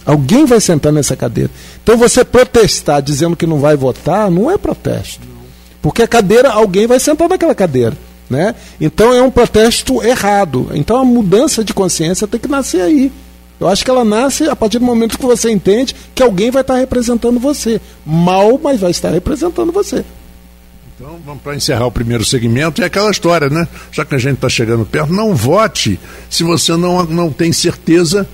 [0.08, 1.52] Alguém vai sentar nessa cadeira.
[1.84, 5.28] Então você protestar dizendo que não vai votar, não é protesto.
[5.82, 7.94] Porque a cadeira, alguém vai sentar naquela cadeira.
[8.30, 8.56] Né?
[8.80, 10.70] Então é um protesto errado.
[10.74, 13.12] Então a mudança de consciência tem que nascer aí.
[13.60, 16.62] Eu acho que ela nasce a partir do momento que você entende que alguém vai
[16.62, 17.82] estar representando você.
[18.06, 20.06] Mal, mas vai estar representando você.
[20.96, 23.68] Então, vamos para encerrar o primeiro segmento, é aquela história, né?
[23.92, 28.28] Já que a gente está chegando perto, não vote se você não, não tem certeza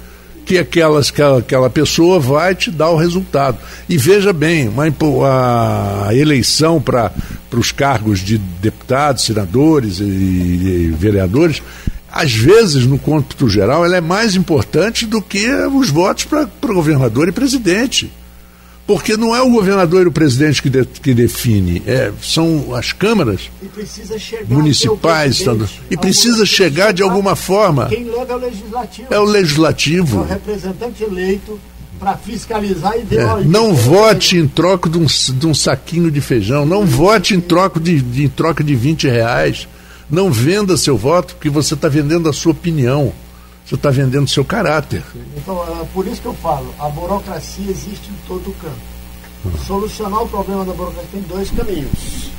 [0.46, 3.58] que aquelas, aquela, aquela pessoa vai te dar o resultado.
[3.88, 7.12] E veja bem, uma, a eleição para
[7.52, 11.62] os cargos de deputados, senadores e, e vereadores
[12.16, 17.28] às vezes, no cômputo geral, ela é mais importante do que os votos para governador
[17.28, 18.12] e presidente.
[18.86, 22.92] Porque não é o governador e o presidente que, de, que define, é, são as
[22.92, 23.50] câmaras
[24.48, 25.38] municipais.
[25.38, 27.88] Estando, e precisa chegar de alguma forma.
[27.88, 29.08] Quem logo é o legislativo.
[29.10, 30.18] É o legislativo.
[30.18, 31.60] É o representante eleito
[31.98, 36.66] para fiscalizar e é, Não vote em troca de um, de um saquinho de feijão,
[36.66, 39.68] não vote em troca de, de, em troca de 20 reais.
[40.10, 43.14] Não venda seu voto, porque você está vendendo a sua opinião.
[43.74, 45.02] Você está vendendo seu caráter.
[45.36, 49.58] Então, é por isso que eu falo, a burocracia existe em todo o campo.
[49.66, 52.30] Solucionar o problema da burocracia tem dois caminhos.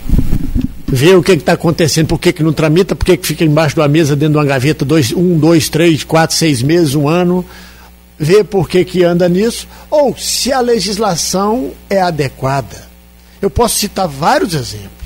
[0.86, 3.74] Ver o que está acontecendo, por que, que não tramita, por que, que fica embaixo
[3.74, 7.44] da mesa, dentro de uma gaveta, dois, um, dois, três, quatro, seis meses, um ano.
[8.16, 12.88] Ver por que, que anda nisso, ou se a legislação é adequada.
[13.42, 15.03] Eu posso citar vários exemplos.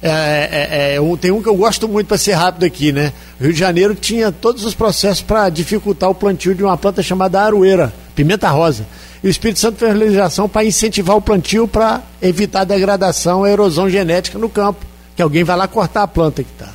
[0.00, 3.12] É, é, é, tem um que eu gosto muito para ser rápido aqui, né?
[3.40, 7.40] Rio de Janeiro tinha todos os processos para dificultar o plantio de uma planta chamada
[7.40, 8.86] aroeira, pimenta rosa.
[9.22, 13.50] E o Espírito Santo fez legislação para incentivar o plantio para evitar a degradação, a
[13.50, 16.72] erosão genética no campo, que alguém vai lá cortar a planta que está.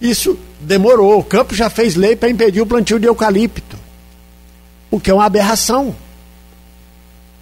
[0.00, 1.18] Isso demorou.
[1.18, 3.76] O campo já fez lei para impedir o plantio de eucalipto,
[4.90, 5.94] o que é uma aberração.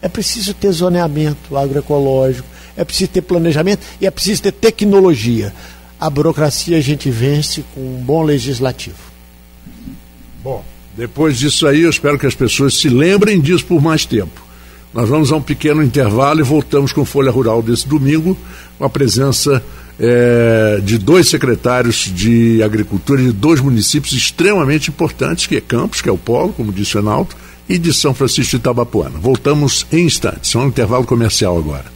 [0.02, 2.46] É preciso ter zoneamento agroecológico,
[2.77, 5.53] é preciso ter planejamento e é preciso ter tecnologia.
[5.99, 8.97] A burocracia a gente vence com um bom legislativo.
[10.43, 10.65] Bom,
[10.97, 14.45] depois disso aí, eu espero que as pessoas se lembrem disso por mais tempo.
[14.93, 18.37] Nós vamos a um pequeno intervalo e voltamos com Folha Rural desse domingo,
[18.79, 19.62] com a presença
[19.99, 26.09] é, de dois secretários de Agricultura de dois municípios extremamente importantes, que é Campos, que
[26.09, 27.35] é o polo, como disse o Enaldo,
[27.69, 29.19] e de São Francisco de Itabapuana.
[29.19, 31.96] Voltamos em instantes, é um intervalo comercial agora.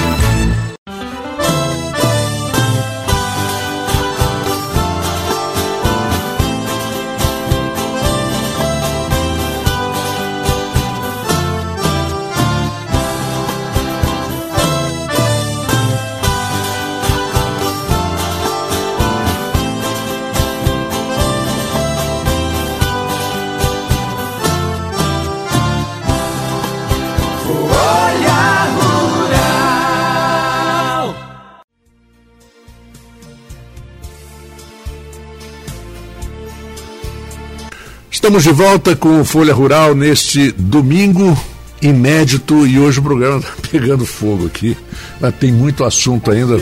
[38.31, 41.37] Estamos de volta com Folha Rural neste domingo
[41.81, 44.77] inédito e hoje o programa está pegando fogo aqui.
[45.19, 46.55] Mas tem muito assunto ainda.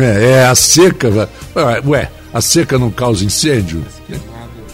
[0.00, 1.28] É, é a seca.
[1.84, 3.84] Ué, a seca não causa incêndio?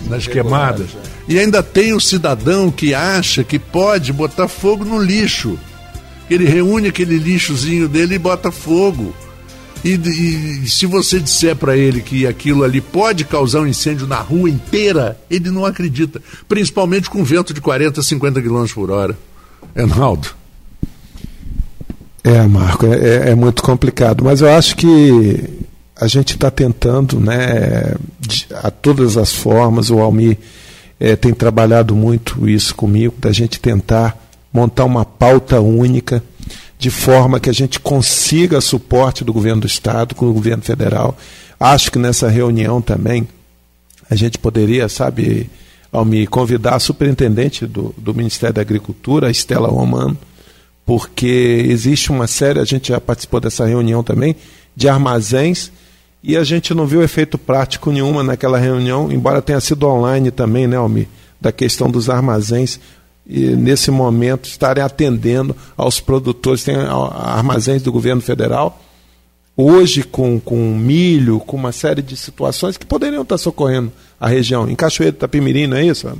[0.03, 0.91] Nas queimadas.
[1.27, 5.59] E ainda tem o cidadão que acha que pode botar fogo no lixo.
[6.31, 9.13] Ele reúne aquele lixozinho dele e bota fogo.
[9.85, 14.21] E, e, se você disser para ele que aquilo ali pode causar um incêndio na
[14.21, 16.23] rua inteira, ele não acredita.
[16.49, 19.19] Principalmente com vento de 40, 50 km por hora.
[19.75, 20.29] Enaldo.
[22.23, 24.25] É, Marco, é, é, é muito complicado.
[24.25, 25.63] Mas eu acho que
[25.97, 27.95] a gente está tentando, né,
[28.63, 30.39] a todas as formas, o Almir
[31.01, 34.17] é, tem trabalhado muito isso comigo, da gente tentar
[34.53, 36.23] montar uma pauta única
[36.83, 41.17] de forma que a gente consiga suporte do governo do Estado, com o governo federal.
[41.59, 43.29] Acho que nessa reunião também
[44.11, 45.49] a gente poderia, sabe,
[45.93, 50.19] ao me convidar a superintendente do, do Ministério da Agricultura, Estela Romano,
[50.85, 54.35] porque existe uma série, a gente já participou dessa reunião também,
[54.75, 55.71] de armazéns,
[56.21, 60.67] e a gente não viu efeito prático nenhuma naquela reunião, embora tenha sido online também,
[60.67, 61.07] né, Almir,
[61.41, 62.81] da questão dos armazéns,
[63.27, 68.81] e nesse momento estarem atendendo aos produtores, tem armazéns do governo federal,
[69.57, 74.69] hoje com, com milho, com uma série de situações que poderiam estar socorrendo a região.
[74.69, 76.11] Em Cachoeiro Tapimirim, não é isso?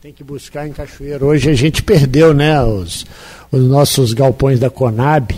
[0.00, 1.26] Tem que buscar em Cachoeiro.
[1.26, 3.06] Hoje a gente perdeu né, os,
[3.50, 5.34] os nossos galpões da Conab.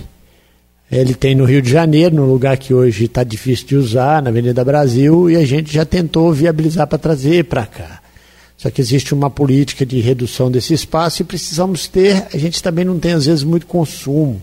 [0.91, 4.31] Ele tem no Rio de Janeiro, num lugar que hoje está difícil de usar, na
[4.31, 8.03] Avenida Brasil, e a gente já tentou viabilizar para trazer para cá.
[8.57, 12.84] Só que existe uma política de redução desse espaço e precisamos ter, a gente também
[12.84, 14.40] não tem às vezes muito consumo.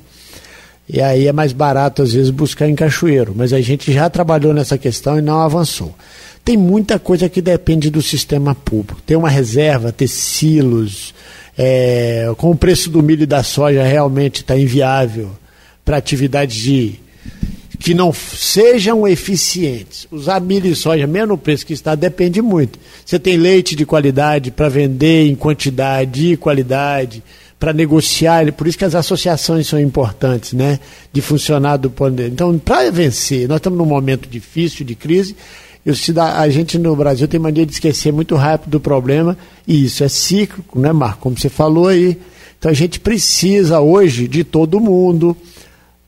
[0.87, 3.33] E aí é mais barato, às vezes, buscar em cachoeiro.
[3.35, 5.95] Mas a gente já trabalhou nessa questão e não avançou.
[6.43, 9.01] Tem muita coisa que depende do sistema público.
[9.05, 11.13] Ter uma reserva, ter silos,
[11.57, 15.29] é, com o preço do milho e da soja realmente está inviável
[15.85, 16.99] para atividades de
[17.81, 20.07] que não sejam eficientes.
[20.11, 22.77] Usar milho e soja, mesmo no preço que está, depende muito.
[23.03, 27.23] Você tem leite de qualidade para vender em quantidade e qualidade
[27.59, 30.79] para negociar, por isso que as associações são importantes, né?
[31.11, 32.31] De funcionar do poder.
[32.31, 35.35] Então, para vencer, nós estamos num momento difícil de crise.
[36.35, 40.07] A gente no Brasil tem mania de esquecer muito rápido do problema, e isso é
[40.07, 41.21] cíclico, né, Marco?
[41.21, 42.17] Como você falou aí.
[42.57, 45.35] Então a gente precisa hoje de todo mundo,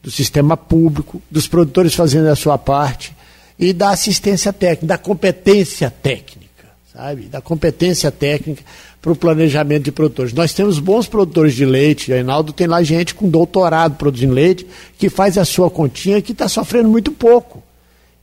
[0.03, 3.15] do sistema público, dos produtores fazendo a sua parte,
[3.57, 7.23] e da assistência técnica, da competência técnica, sabe?
[7.23, 8.61] Da competência técnica
[9.01, 10.33] para o planejamento de produtores.
[10.33, 14.67] Nós temos bons produtores de leite, o Reinaldo tem lá gente com doutorado produzindo leite,
[14.97, 17.63] que faz a sua continha e que está sofrendo muito pouco.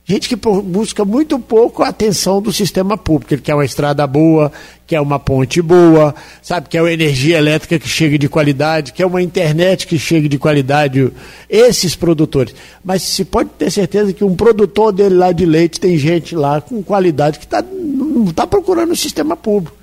[0.05, 3.33] Gente que busca muito pouco a atenção do sistema público.
[3.33, 4.51] Ele quer uma estrada boa,
[4.91, 9.21] quer uma ponte boa, sabe, quer uma energia elétrica que chegue de qualidade, quer uma
[9.21, 11.11] internet que chegue de qualidade.
[11.49, 12.53] Esses produtores.
[12.83, 16.61] Mas se pode ter certeza que um produtor dele lá de leite tem gente lá
[16.61, 19.81] com qualidade que tá, não está procurando o sistema público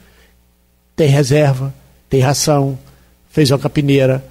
[0.98, 1.72] tem reserva,
[2.10, 2.76] tem ração,
[3.30, 4.24] fez uma capineira,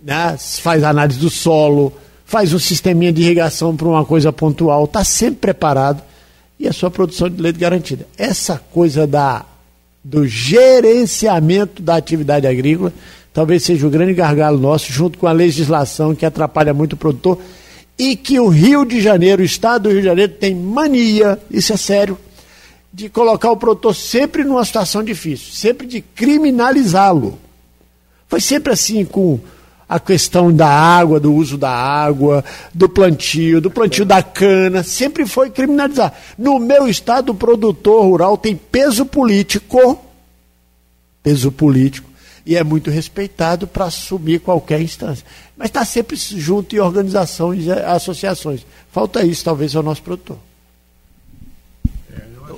[0.00, 0.36] né?
[0.38, 1.92] faz análise do solo,
[2.24, 6.00] faz um sisteminha de irrigação para uma coisa pontual, está sempre preparado
[6.60, 8.06] e a sua produção de leite garantida.
[8.16, 9.44] Essa coisa da,
[10.04, 12.92] do gerenciamento da atividade agrícola
[13.32, 17.38] talvez seja o grande gargalo nosso, junto com a legislação que atrapalha muito o produtor
[17.98, 21.72] e que o Rio de Janeiro, o estado do Rio de Janeiro, tem mania, isso
[21.72, 22.18] é sério,
[22.92, 27.38] de colocar o produtor sempre numa situação difícil, sempre de criminalizá-lo.
[28.28, 29.40] Foi sempre assim com
[29.92, 35.26] a questão da água, do uso da água, do plantio, do plantio da cana, sempre
[35.26, 36.14] foi criminalizar.
[36.38, 40.02] No meu estado, o produtor rural tem peso político,
[41.22, 42.08] peso político,
[42.46, 45.26] e é muito respeitado para assumir qualquer instância.
[45.58, 48.64] Mas está sempre junto em organizações e associações.
[48.90, 50.38] Falta isso, talvez, ao nosso produtor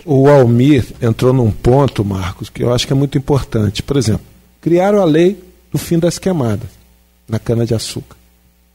[0.07, 3.83] o Almir entrou num ponto, Marcos, que eu acho que é muito importante.
[3.83, 4.27] Por exemplo,
[4.61, 6.74] criaram a lei do fim das queimadas
[7.29, 8.17] na cana-de-açúcar.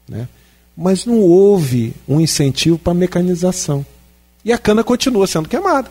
[0.08, 0.28] Né?
[0.76, 3.84] Mas não houve um incentivo para mecanização.
[4.44, 5.90] E a cana continua sendo queimada.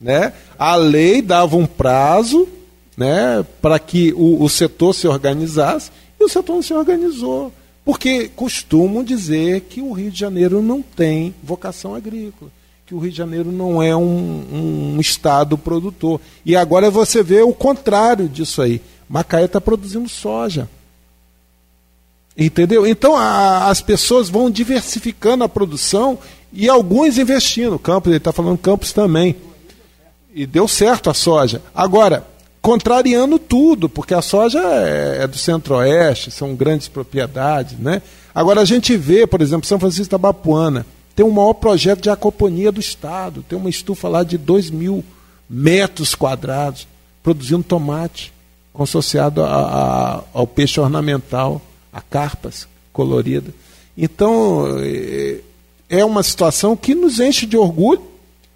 [0.00, 0.32] Né?
[0.58, 2.48] A lei dava um prazo
[2.96, 7.52] né, para que o, o setor se organizasse e o setor não se organizou.
[7.84, 12.50] Porque costumam dizer que o Rio de Janeiro não tem vocação agrícola
[12.86, 16.20] que o Rio de Janeiro não é um, um estado produtor.
[16.44, 18.80] E agora você vê o contrário disso aí.
[19.08, 20.68] Macaé está produzindo soja.
[22.36, 22.86] Entendeu?
[22.86, 26.18] Então a, as pessoas vão diversificando a produção
[26.52, 27.78] e alguns investindo.
[27.78, 29.36] Campos, ele está falando Campos também.
[30.34, 31.62] E deu certo a soja.
[31.74, 32.26] Agora,
[32.60, 37.78] contrariando tudo, porque a soja é, é do centro-oeste, são grandes propriedades.
[37.78, 38.02] Né?
[38.34, 42.10] Agora a gente vê, por exemplo, São Francisco da Bapuana tem o maior projeto de
[42.10, 43.44] aquaponia do Estado.
[43.48, 45.04] Tem uma estufa lá de 2 mil
[45.48, 46.88] metros quadrados,
[47.22, 48.32] produzindo tomate,
[48.76, 51.62] associado a, a, ao peixe ornamental,
[51.94, 53.54] a carpas colorida.
[53.96, 55.38] Então, é,
[55.88, 58.02] é uma situação que nos enche de orgulho,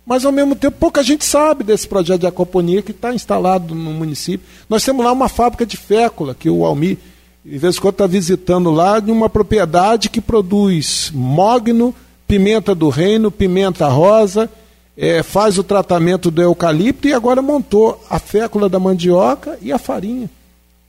[0.05, 3.93] mas ao mesmo tempo pouca gente sabe desse projeto de aquaponia que está instalado no
[3.93, 4.47] município.
[4.69, 6.99] Nós temos lá uma fábrica de fécula, que o Almi,
[7.45, 11.95] de vez em quando, está visitando lá, de uma propriedade que produz mogno,
[12.27, 14.51] pimenta do reino, pimenta rosa,
[14.97, 19.79] é, faz o tratamento do eucalipto e agora montou a fécula da mandioca e a
[19.79, 20.29] farinha.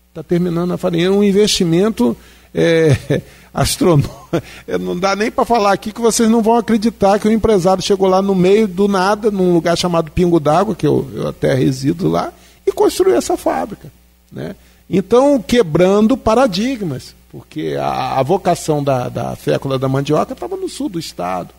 [0.10, 1.06] Está terminando a farinha.
[1.06, 2.18] É um investimento
[2.54, 3.22] é.
[4.80, 8.08] Não dá nem para falar aqui que vocês não vão acreditar que o empresário chegou
[8.08, 12.08] lá no meio do nada, num lugar chamado Pingo d'Água, que eu, eu até resido
[12.08, 12.32] lá,
[12.66, 13.92] e construiu essa fábrica.
[14.32, 14.56] Né?
[14.90, 20.90] Então, quebrando paradigmas, porque a, a vocação da, da fécula da mandioca estava no sul
[20.90, 21.50] do estado.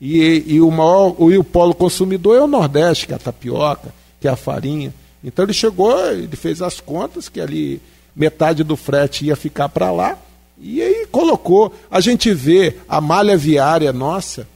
[0.00, 3.94] E, e o maior e o polo consumidor é o Nordeste, que é a tapioca,
[4.20, 4.92] que é a farinha.
[5.24, 7.80] Então ele chegou, ele fez as contas que ali
[8.16, 10.18] metade do frete ia ficar para lá,
[10.58, 11.72] e aí colocou.
[11.90, 14.48] A gente vê a malha viária nossa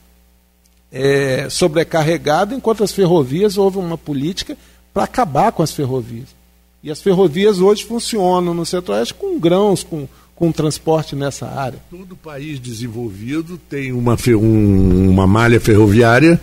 [0.91, 4.57] é, sobrecarregada, enquanto as ferrovias houve uma política
[4.93, 6.29] para acabar com as ferrovias.
[6.83, 11.79] E as ferrovias hoje funcionam no Centro-Oeste com grãos, com, com transporte nessa área.
[11.91, 16.41] Todo país desenvolvido tem uma, um, uma malha ferroviária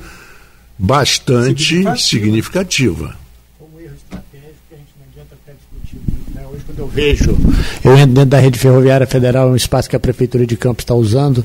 [0.77, 1.97] bastante significativa.
[1.97, 3.17] significativa.
[3.57, 6.35] Como erro estratégico que a gente não adianta ficar discutindo muito.
[6.35, 6.47] Né?
[6.53, 7.35] Hoje, quando eu vejo,
[7.83, 10.93] eu entro dentro da rede ferroviária federal, um espaço que a Prefeitura de Campos está
[10.93, 11.43] usando,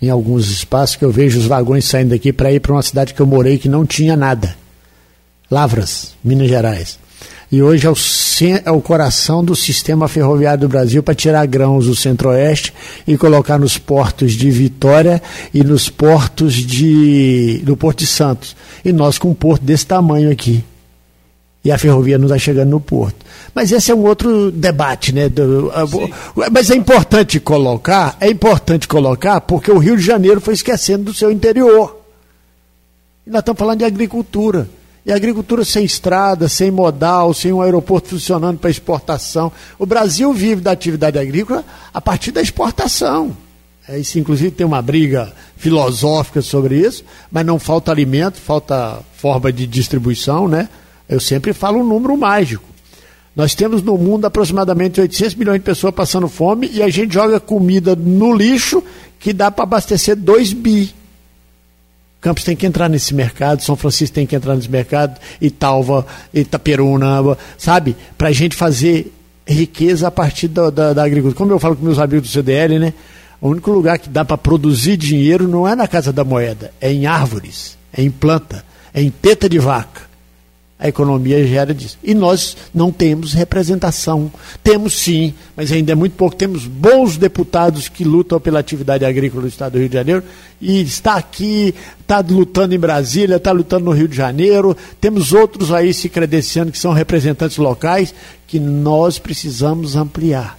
[0.00, 3.12] em alguns espaços, que eu vejo os vagões saindo daqui para ir para uma cidade
[3.12, 4.56] que eu morei que não tinha nada.
[5.50, 6.98] Lavras, Minas Gerais
[7.50, 7.94] e hoje é o,
[8.64, 12.74] é o coração do sistema ferroviário do Brasil para tirar grãos do centro-oeste
[13.06, 15.22] e colocar nos portos de Vitória
[15.52, 18.54] e nos portos de do Porto de Santos.
[18.84, 20.62] E nós com um porto desse tamanho aqui.
[21.64, 23.26] E a ferrovia não está chegando no porto.
[23.54, 25.28] Mas esse é um outro debate, né?
[25.28, 25.70] Do,
[26.52, 31.14] mas é importante colocar, é importante colocar, porque o Rio de Janeiro foi esquecendo do
[31.14, 32.00] seu interior.
[33.26, 34.68] E nós estamos falando de agricultura.
[35.04, 39.50] E a agricultura sem estrada, sem modal, sem um aeroporto funcionando para exportação.
[39.78, 43.36] O Brasil vive da atividade agrícola a partir da exportação.
[43.88, 47.02] É, isso, inclusive, tem uma briga filosófica sobre isso,
[47.32, 50.68] mas não falta alimento, falta forma de distribuição, né?
[51.08, 52.68] Eu sempre falo um número mágico.
[53.34, 57.38] Nós temos no mundo aproximadamente 800 milhões de pessoas passando fome e a gente joga
[57.38, 58.82] comida no lixo
[59.18, 60.92] que dá para abastecer 2 bi.
[62.20, 66.04] Campos tem que entrar nesse mercado, São Francisco tem que entrar nesse mercado, Italva,
[66.34, 67.94] Itaperuna, sabe?
[68.18, 69.12] Para a gente fazer
[69.46, 71.38] riqueza a partir da, da, da, agricultura.
[71.38, 72.92] Como eu falo com meus amigos do CDL, né?
[73.40, 76.92] O único lugar que dá para produzir dinheiro não é na casa da moeda, é
[76.92, 80.07] em árvores, é em planta, é em teta de vaca
[80.78, 81.98] a economia gera disso.
[82.04, 84.30] E nós não temos representação.
[84.62, 86.36] Temos sim, mas ainda é muito pouco.
[86.36, 90.22] Temos bons deputados que lutam pela atividade agrícola do Estado do Rio de Janeiro
[90.60, 94.76] e está aqui, está lutando em Brasília, está lutando no Rio de Janeiro.
[95.00, 98.14] Temos outros aí se credenciando que são representantes locais
[98.46, 100.56] que nós precisamos ampliar.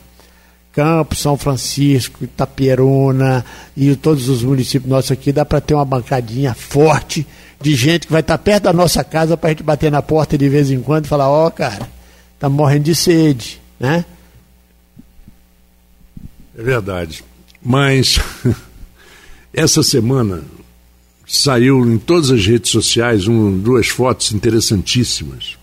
[0.74, 3.44] Campos, São Francisco, Itaperuna
[3.76, 7.26] e todos os municípios nossos aqui, dá para ter uma bancadinha forte
[7.62, 10.38] de gente que vai estar perto da nossa casa para a gente bater na porta
[10.38, 11.90] de vez em quando e falar, ó, oh, cara,
[12.40, 14.06] tá morrendo de sede, né?
[16.58, 17.24] É verdade.
[17.62, 18.20] Mas
[19.54, 20.44] essa semana
[21.28, 25.58] saiu em todas as redes sociais um, duas fotos interessantíssimas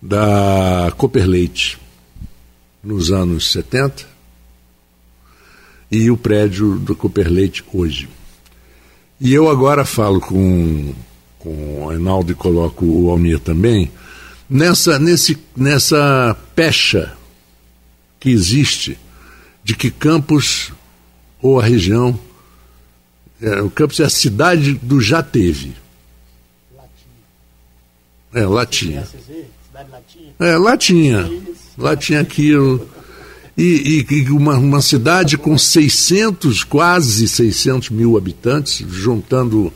[0.00, 1.78] da Cooper Leite
[2.82, 4.06] nos anos 70
[5.90, 8.08] e o prédio do Cooper Leite hoje.
[9.20, 10.94] E eu agora falo com,
[11.38, 13.90] com o Reinaldo e coloco o Almir também,
[14.48, 17.12] nessa, nesse, nessa pecha
[18.18, 18.98] que existe
[19.62, 20.72] de que Campos
[21.42, 22.18] ou a região,
[23.42, 25.74] é, o Campos é a cidade do já teve.
[28.32, 29.06] É, Latinha.
[30.38, 31.30] É, Latinha.
[31.76, 32.88] Latinha aquilo
[33.62, 39.72] e, e uma, uma, cidade com 600, quase 600 mil habitantes, juntando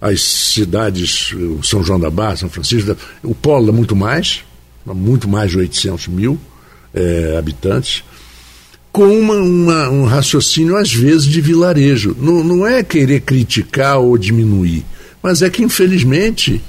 [0.00, 4.44] as cidades, São João da Barra, São Francisco, o Polo é muito mais,
[4.86, 6.38] muito mais de 800 mil
[6.94, 8.02] é, habitantes,
[8.90, 12.16] com uma, uma, um raciocínio, às vezes, de vilarejo.
[12.18, 14.84] Não, não é querer criticar ou diminuir,
[15.22, 16.62] mas é que, infelizmente,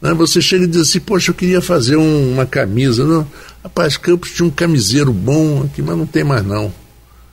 [0.00, 3.04] né, você chega e diz assim: Poxa, eu queria fazer um, uma camisa.
[3.04, 3.26] Não,
[3.66, 6.72] Rapaz, Campos tinha um camiseiro bom aqui, mas não tem mais não.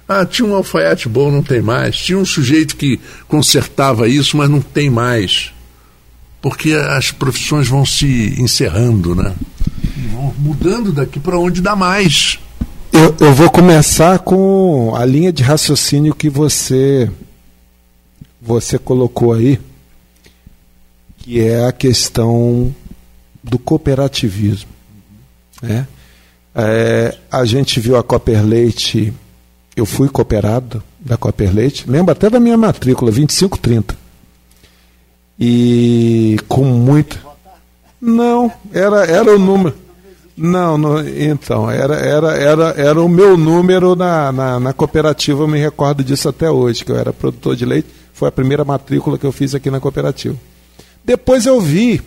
[0.09, 1.95] Ah, tinha um alfaiate bom, não tem mais.
[1.95, 5.53] Tinha um sujeito que consertava isso, mas não tem mais.
[6.41, 9.35] Porque as profissões vão se encerrando, né?
[9.95, 12.39] E vão mudando daqui para onde dá mais.
[12.91, 17.11] Eu, eu vou começar com a linha de raciocínio que você
[18.41, 19.61] você colocou aí,
[21.19, 22.73] que é a questão
[23.43, 24.71] do cooperativismo.
[25.61, 25.87] Né?
[26.55, 29.13] É, a gente viu a Copper Leite,
[29.75, 33.97] eu fui cooperado da Copper Leite, lembro até da minha matrícula, 2530.
[35.39, 37.19] E com muito.
[37.99, 39.75] Não, era, era o número.
[40.35, 45.47] Não, não, então, era, era, era, era o meu número na, na, na, cooperativa, eu
[45.47, 49.17] me recordo disso até hoje, que eu era produtor de leite, foi a primeira matrícula
[49.17, 50.35] que eu fiz aqui na cooperativa.
[51.05, 52.01] Depois eu vi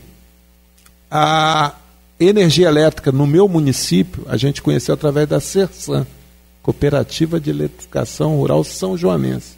[1.09, 1.73] a,
[2.19, 6.07] energia elétrica no meu município, a gente conheceu através da CERSAM,
[6.62, 9.57] Cooperativa de Eletrificação Rural São Joanense.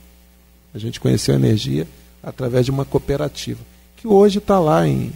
[0.74, 1.86] A gente conheceu a energia
[2.22, 3.60] através de uma cooperativa,
[3.96, 5.12] que hoje está lá em,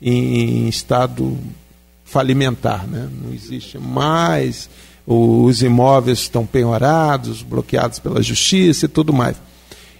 [0.00, 1.36] em estado
[2.04, 2.86] falimentar.
[2.86, 3.08] Né?
[3.22, 4.70] Não existe mais,
[5.06, 9.36] os imóveis estão penhorados, bloqueados pela justiça e tudo mais.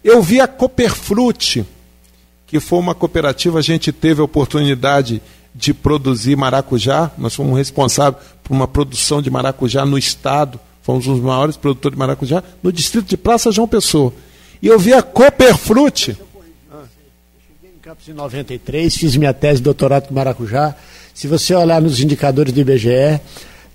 [0.02, 1.64] Eu vi a Cooperfrute,
[2.46, 5.22] que foi uma cooperativa, a gente teve a oportunidade de
[5.74, 11.56] produzir maracujá, nós fomos responsáveis por uma produção de maracujá no estado, fomos os maiores
[11.56, 14.12] produtores de maracujá, no distrito de Praça João Pessoa.
[14.62, 16.12] E eu vi a Cooperfrute.
[16.12, 20.74] Cheguei em Campos em 93, fiz minha tese de doutorado com maracujá.
[21.14, 23.20] Se você olhar nos indicadores do IBGE,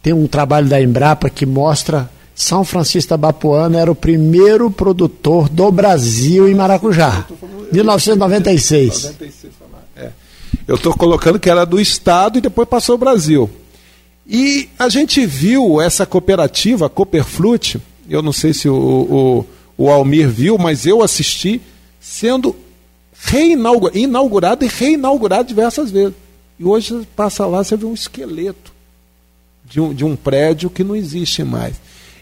[0.02, 5.50] tem um trabalho da Embrapa que mostra São Francisco da Bapuana era o primeiro produtor
[5.50, 7.26] do Brasil em maracujá.
[7.72, 9.14] 1996.
[10.56, 10.60] 96.
[10.68, 13.50] Eu estou colocando que era do Estado e depois passou ao Brasil.
[14.28, 17.80] E a gente viu essa cooperativa, a Cooperflute,
[18.10, 19.46] eu não sei se o,
[19.78, 21.62] o, o Almir viu, mas eu assisti,
[22.00, 22.56] sendo
[23.94, 26.16] inaugurado e reinaugurado diversas vezes.
[26.60, 28.74] E hoje passa lá, você vê um esqueleto
[29.66, 31.76] de um, de um prédio que não existe mais.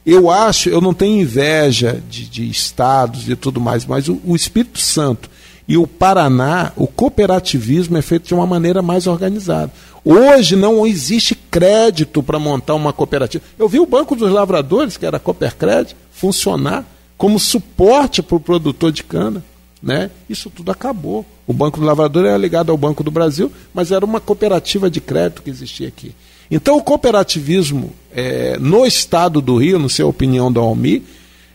[0.05, 4.35] Eu acho, eu não tenho inveja de, de estados e tudo mais, mas o, o
[4.35, 5.29] Espírito Santo
[5.67, 9.71] e o Paraná, o cooperativismo é feito de uma maneira mais organizada.
[10.03, 13.43] Hoje não existe crédito para montar uma cooperativa.
[13.57, 16.85] Eu vi o Banco dos Lavradores, que era Coopercred, funcionar
[17.17, 19.43] como suporte para o produtor de cana.
[19.81, 20.11] Né?
[20.29, 21.25] Isso tudo acabou.
[21.47, 24.99] O Banco do Lavrador era ligado ao Banco do Brasil, mas era uma cooperativa de
[24.99, 26.13] crédito que existia aqui.
[26.51, 31.03] Então, o cooperativismo é, no estado do Rio, não sei a opinião do Almi,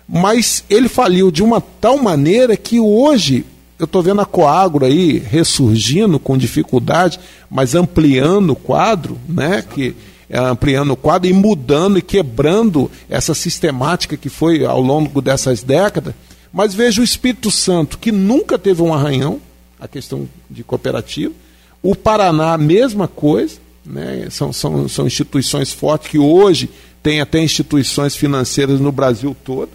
[0.08, 3.44] mas ele faliu de uma tal maneira que hoje
[3.78, 9.62] eu estou vendo a Coagro aí ressurgindo com dificuldade, mas ampliando o quadro, né?
[9.62, 9.94] Que,
[10.28, 15.62] é, ampliando o quadro e mudando e quebrando essa sistemática que foi ao longo dessas
[15.62, 16.14] décadas.
[16.52, 19.40] Mas veja o Espírito Santo, que nunca teve um arranhão,
[19.78, 21.32] a questão de cooperativa.
[21.80, 24.26] O Paraná, mesma coisa, né?
[24.30, 26.68] são, são, são instituições fortes que hoje
[27.00, 29.70] tem até instituições financeiras no Brasil todo,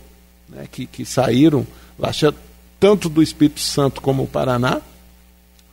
[0.50, 0.66] né?
[0.70, 1.66] que, que saíram
[1.98, 2.12] lá
[2.84, 4.82] tanto do Espírito Santo como o Paraná,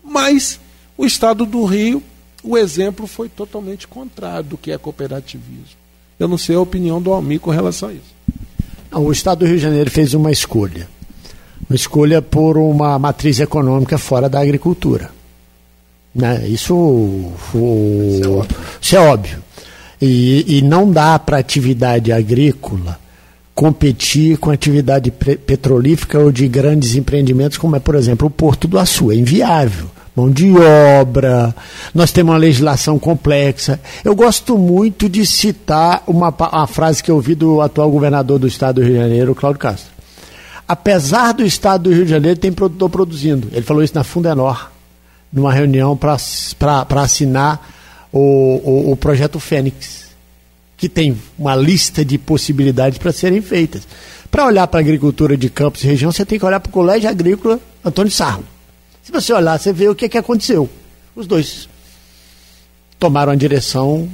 [0.01, 0.61] mas
[0.97, 2.01] o estado do Rio,
[2.41, 5.77] o exemplo foi totalmente contrário do que é cooperativismo.
[6.21, 8.15] Eu não sei a opinião do Almi com relação a isso.
[8.93, 10.89] Não, o estado do Rio de Janeiro fez uma escolha.
[11.69, 15.11] Uma escolha por uma matriz econômica fora da agricultura.
[16.15, 16.47] Né?
[16.47, 17.35] Isso, o,
[18.15, 18.57] isso, é óbvio.
[18.81, 19.45] Isso é óbvio.
[20.01, 23.01] E, e não dá para atividade agrícola
[23.55, 28.79] competir com atividade petrolífera ou de grandes empreendimentos, como é, por exemplo, o Porto do
[28.79, 29.13] Açu.
[29.13, 29.91] É inviável.
[30.15, 30.53] Mão de
[31.01, 31.55] obra,
[31.95, 33.79] nós temos uma legislação complexa.
[34.05, 38.47] Eu gosto muito de citar uma, uma frase que eu ouvi do atual governador do
[38.47, 39.91] estado do Rio de Janeiro, Cláudio Castro.
[40.67, 43.49] Apesar do estado do Rio de Janeiro, tem produtor produzindo.
[43.53, 44.71] Ele falou isso na Fundenor,
[45.33, 46.17] numa reunião para
[47.03, 47.71] assinar
[48.13, 50.10] o, o, o projeto Fênix
[50.81, 53.87] que tem uma lista de possibilidades para serem feitas.
[54.31, 56.73] Para olhar para a agricultura de campos e região, você tem que olhar para o
[56.73, 58.47] Colégio Agrícola Antônio Sarlo.
[59.03, 60.71] Se você olhar, você vê o que, que aconteceu.
[61.15, 61.69] Os dois
[62.99, 64.09] tomaram a direção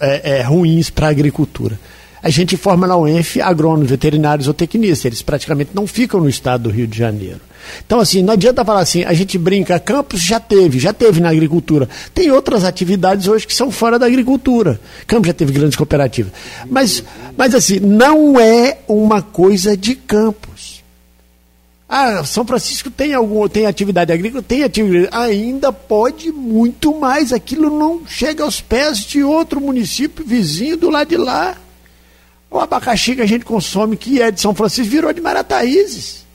[0.00, 1.78] é, é, ruins para a agricultura.
[2.22, 5.04] A gente forma na UENF agrônomos, veterinários ou tecnistas.
[5.04, 7.40] Eles praticamente não ficam no estado do Rio de Janeiro.
[7.84, 11.30] Então, assim, não adianta falar assim, a gente brinca, campos já teve, já teve na
[11.30, 11.88] agricultura.
[12.14, 14.80] Tem outras atividades hoje que são fora da agricultura.
[15.06, 16.32] Campos já teve grandes cooperativas.
[16.68, 17.02] Mas,
[17.36, 20.78] mas assim, não é uma coisa de campos.
[21.88, 27.32] Ah, São Francisco tem algum, tem atividade agrícola, tem atividade, ainda pode muito mais.
[27.32, 31.56] Aquilo não chega aos pés de outro município vizinho do lado de lá.
[32.50, 36.26] O abacaxi que a gente consome, que é de São Francisco, virou de Marataízes.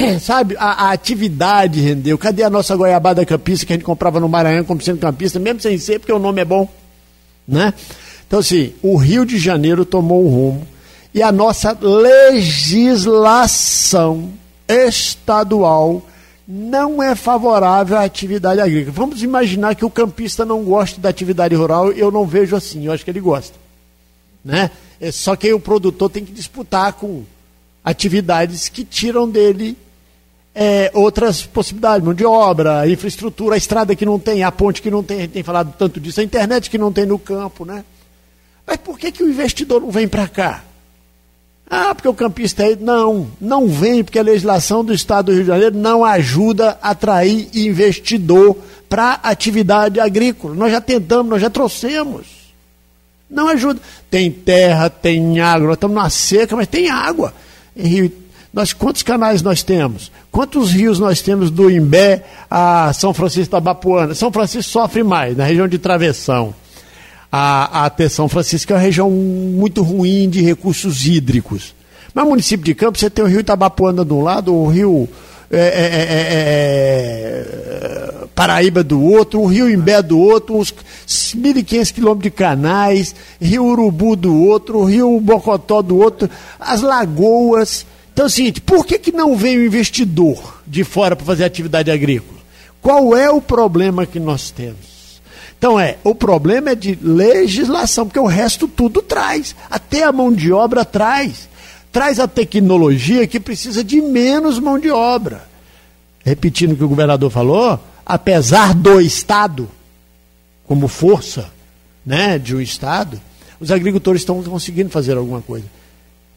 [0.20, 2.18] Sabe, a, a, atividade rendeu.
[2.18, 5.60] Cadê a nossa goiabada campista que a gente comprava no Maranhão como sendo campista, mesmo
[5.60, 6.68] sem ser, porque o nome é bom?
[7.46, 7.72] Né?
[8.26, 10.66] Então, assim, o Rio de Janeiro tomou um rumo
[11.14, 14.32] e a nossa legislação
[14.68, 16.02] estadual
[16.46, 18.92] não é favorável à atividade agrícola.
[18.92, 22.92] Vamos imaginar que o campista não gosta da atividade rural, eu não vejo assim, eu
[22.92, 23.56] acho que ele gosta.
[24.44, 24.70] Né?
[25.00, 27.24] É só que o produtor tem que disputar com
[27.84, 29.76] atividades que tiram dele
[30.58, 34.90] é, outras possibilidades, mão de obra, infraestrutura, a estrada que não tem, a ponte que
[34.90, 37.66] não tem, a gente tem falado tanto disso, a internet que não tem no campo,
[37.66, 37.84] né?
[38.66, 40.64] Mas por que, que o investidor não vem para cá?
[41.68, 42.76] Ah, porque o campista aí.
[42.80, 46.90] Não, não vem, porque a legislação do Estado do Rio de Janeiro não ajuda a
[46.90, 48.56] atrair investidor
[48.88, 50.54] para atividade agrícola.
[50.54, 52.26] Nós já tentamos, nós já trouxemos.
[53.28, 53.80] Não ajuda.
[54.08, 57.34] Tem terra, tem água, nós estamos na seca, mas tem água.
[57.76, 58.12] Em Rio,
[58.52, 60.10] nós, quantos canais nós temos?
[60.30, 64.14] Quantos rios nós temos do Imbé a São Francisco da Bapuana?
[64.14, 66.54] São Francisco sofre mais, na região de Travessão.
[67.30, 71.74] A, a São Francisco é uma região muito ruim de recursos hídricos.
[72.14, 75.08] Mas no município de Campos, você tem o rio Itabapuana de um lado, o rio
[75.50, 80.74] é, é, é, Paraíba do outro, o Rio Imbé do outro, uns
[81.06, 86.28] 1.500 quilômetros de canais, Rio Urubu do outro, Rio Bocotó do outro,
[86.58, 87.86] as lagoas.
[88.16, 91.44] Então é o seguinte, por que, que não vem o investidor de fora para fazer
[91.44, 92.38] atividade agrícola?
[92.80, 95.20] Qual é o problema que nós temos?
[95.58, 100.32] Então é, o problema é de legislação, porque o resto tudo traz, até a mão
[100.32, 101.46] de obra traz
[101.92, 105.46] traz a tecnologia que precisa de menos mão de obra.
[106.24, 109.68] Repetindo o que o governador falou, apesar do Estado,
[110.66, 111.50] como força
[112.04, 113.20] né, de um Estado,
[113.60, 115.66] os agricultores estão conseguindo fazer alguma coisa.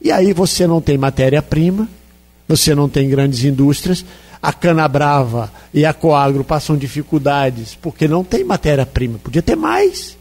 [0.02, 1.88] E aí você não tem matéria-prima,
[2.48, 4.06] você não tem grandes indústrias,
[4.42, 9.20] a cana brava e a coagro passam dificuldades porque não tem matéria-prima.
[9.20, 10.18] Podia ter mais.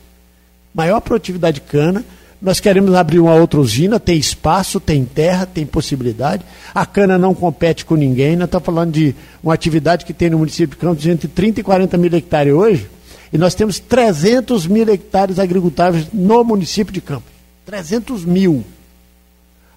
[0.75, 2.05] Maior produtividade de cana,
[2.41, 6.45] nós queremos abrir uma outra usina, tem espaço, tem terra, tem possibilidade.
[6.73, 8.37] A cana não compete com ninguém.
[8.37, 11.63] Nós estamos falando de uma atividade que tem no município de Campos entre 30 e
[11.65, 12.89] 40 mil hectares hoje.
[13.33, 17.31] E nós temos 300 mil hectares agricultáveis no município de Campos.
[17.67, 18.65] 300 mil.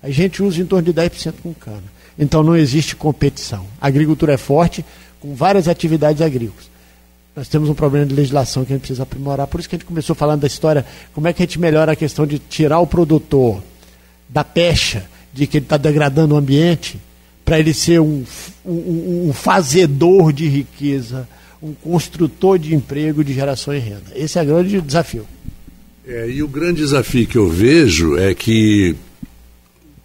[0.01, 1.83] A gente usa em torno de 10% com cana.
[2.17, 3.65] Então não existe competição.
[3.79, 4.83] A agricultura é forte,
[5.19, 6.69] com várias atividades agrícolas.
[7.35, 9.47] Nós temos um problema de legislação que a gente precisa aprimorar.
[9.47, 11.93] Por isso que a gente começou falando da história, como é que a gente melhora
[11.93, 13.63] a questão de tirar o produtor
[14.27, 16.99] da pecha, de que ele está degradando o ambiente,
[17.45, 18.23] para ele ser um,
[18.65, 21.27] um, um, fazedor de riqueza,
[21.61, 24.11] um construtor de emprego, de geração e renda.
[24.15, 25.25] Esse é o grande desafio.
[26.05, 28.95] É, e o grande desafio que eu vejo é que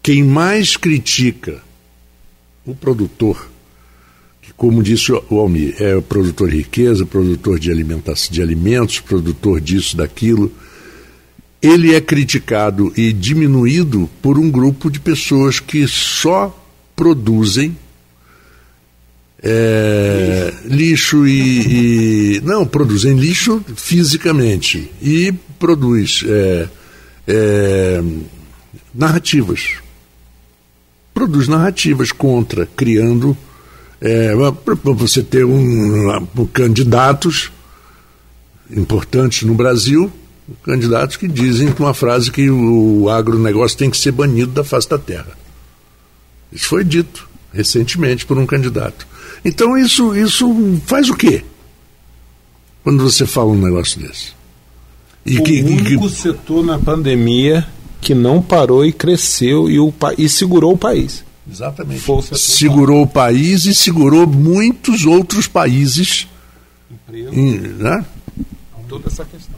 [0.07, 1.61] quem mais critica
[2.65, 3.51] o produtor
[4.57, 9.97] como disse o Almir, é produtor de riqueza, produtor de alimentação, de alimentos, produtor disso,
[9.97, 10.51] daquilo.
[11.61, 16.57] Ele é criticado e diminuído por um grupo de pessoas que só
[16.95, 17.77] produzem
[19.43, 26.69] é, lixo e, e, não produzem lixo fisicamente e produz é,
[27.27, 28.03] é,
[28.95, 29.85] narrativas
[31.17, 33.35] produz narrativas contra criando
[33.99, 37.51] é, para você ter um, um, candidatos
[38.71, 40.13] importantes no Brasil,
[40.63, 44.91] candidatos que dizem com uma frase que o agronegócio tem que ser banido da face
[44.91, 45.33] da terra.
[46.53, 49.07] Isso foi dito recentemente por um candidato.
[49.43, 51.43] Então isso, isso faz o quê?
[52.85, 54.33] Quando você fala um negócio desse?
[55.25, 56.15] E o que, único que...
[56.15, 57.67] setor na pandemia
[58.07, 61.25] que não parou e cresceu e, o, e segurou o país.
[61.51, 62.01] Exatamente.
[62.01, 66.29] Força segurou o país e segurou muitos outros países.
[67.33, 68.05] Em, né?
[68.89, 69.57] Toda essa questão.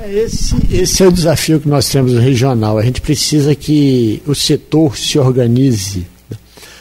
[0.00, 2.78] É esse, esse é o desafio que nós temos no regional.
[2.78, 6.04] A gente precisa que o setor se organize.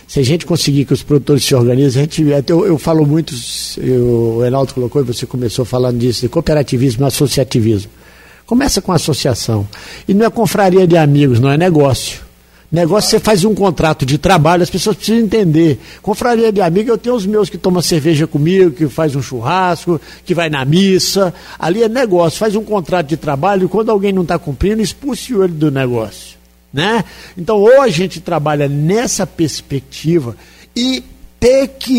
[0.08, 3.36] Se a gente conseguir que os produtores se organizem, a gente, eu, eu falo muito,
[3.78, 7.92] eu, o Enaldo colocou e você começou falando disso, de cooperativismo e associativismo.
[8.46, 9.68] Começa com associação.
[10.08, 12.26] E não é confraria de amigos, não é negócio.
[12.72, 15.80] Negócio você faz um contrato de trabalho, as pessoas precisam entender.
[16.02, 20.02] Confraria de amigo, eu tenho os meus que tomam cerveja comigo, que faz um churrasco,
[20.26, 21.34] que vai na missa.
[21.58, 25.34] Ali é negócio, faz um contrato de trabalho e quando alguém não está cumprindo, expulse
[25.34, 26.36] ele do negócio.
[26.74, 27.06] Né?
[27.38, 30.36] Então, ou a gente trabalha nessa perspectiva
[30.76, 31.02] e
[31.40, 31.96] tecnologia.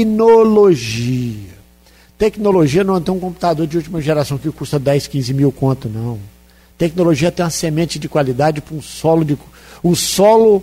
[2.19, 5.89] Tecnologia não é ter um computador de última geração que custa 10, 15 mil conto,
[5.89, 6.19] não.
[6.79, 9.39] Tecnologia tem uma semente de qualidade para um solo de
[9.83, 10.63] um solo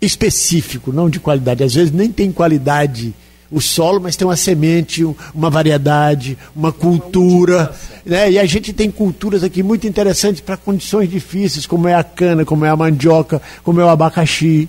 [0.00, 1.64] específico, não de qualidade.
[1.64, 3.14] Às vezes nem tem qualidade
[3.50, 5.04] o solo, mas tem uma semente,
[5.34, 7.72] uma variedade, uma cultura.
[8.04, 8.32] Né?
[8.32, 12.44] E a gente tem culturas aqui muito interessantes para condições difíceis, como é a cana,
[12.44, 14.68] como é a mandioca, como é o abacaxi.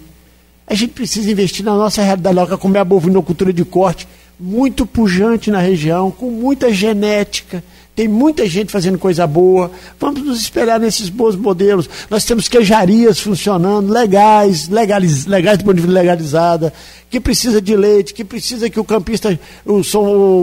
[0.67, 4.07] A gente precisa investir na nossa realidade local, como é a bovinocultura de corte,
[4.39, 7.63] muito pujante na região, com muita genética
[7.97, 9.71] Tem muita gente fazendo coisa boa.
[9.99, 11.89] Vamos nos espelhar nesses bons modelos.
[12.11, 16.71] Nós temos queijarias funcionando, legais, legaliz, legais do ponto de vista legalizada,
[17.09, 19.81] que precisa de leite, que precisa que o campista, o,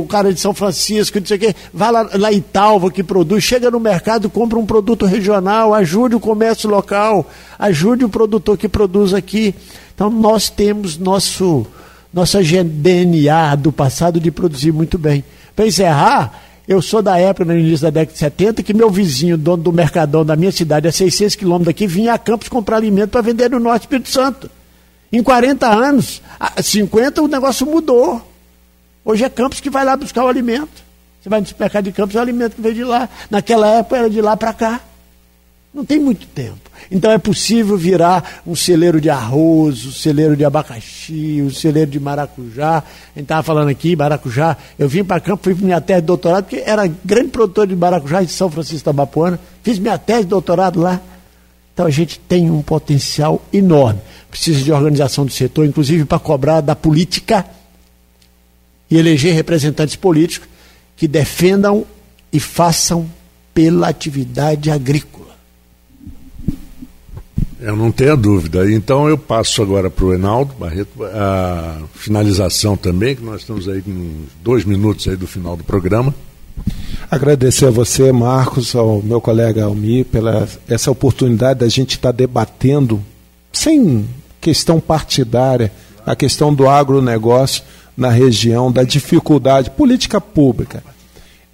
[0.01, 3.05] o cara de São Francisco, não sei o quê, vá lá, lá em Talva que
[3.05, 7.25] produz, chega no mercado, compra um produto regional, ajude o comércio local,
[7.57, 9.55] ajude o produtor que produz aqui.
[9.95, 11.65] Então nós temos nosso
[12.13, 15.23] nossa DNA do passado de produzir muito bem.
[15.55, 19.37] Para encerrar, eu sou da época, no início da década de 70, que meu vizinho,
[19.37, 23.11] dono do Mercadão da minha cidade, a 600 quilômetros daqui, vinha a Campos comprar alimento
[23.11, 24.51] para vender no Norte Espírito Santo.
[25.13, 26.23] Em 40 anos,
[26.61, 28.21] 50, o negócio mudou.
[29.05, 30.83] Hoje é Campos que vai lá buscar o alimento.
[31.21, 33.09] Você vai no supermercado de Campos, é o alimento que veio de lá.
[33.31, 34.81] Naquela época era de lá para cá.
[35.75, 36.71] Não tem muito tempo.
[36.89, 41.99] Então é possível virar um celeiro de arroz, um celeiro de abacaxi, um celeiro de
[41.99, 42.79] maracujá.
[42.79, 44.57] A gente estava falando aqui, maracujá.
[44.79, 47.75] Eu vim para campo, fui para minha tese de doutorado, porque era grande produtor de
[47.75, 49.41] maracujá em São Francisco da Bapuana.
[49.65, 51.01] Fiz minha tese de doutorado lá.
[51.73, 54.01] Então a gente tem um potencial enorme.
[54.31, 57.45] Precisa de organização do setor, inclusive para cobrar da política
[58.89, 60.49] e eleger representantes políticos
[60.97, 61.85] que defendam
[62.33, 63.11] e façam
[63.53, 65.34] pela atividade agrícola.
[67.65, 68.71] Eu não tenho dúvida.
[68.71, 73.81] Então eu passo agora para o Enaldo Barreto a finalização também, que nós estamos aí
[73.81, 76.15] com dois minutos aí do final do programa.
[77.11, 82.17] Agradecer a você, Marcos, ao meu colega Almir, pela essa oportunidade da gente estar tá
[82.17, 83.03] debatendo,
[83.51, 84.07] sem
[84.43, 85.73] questão partidária,
[86.05, 87.63] a questão do agronegócio
[87.97, 90.83] na região, da dificuldade, política pública.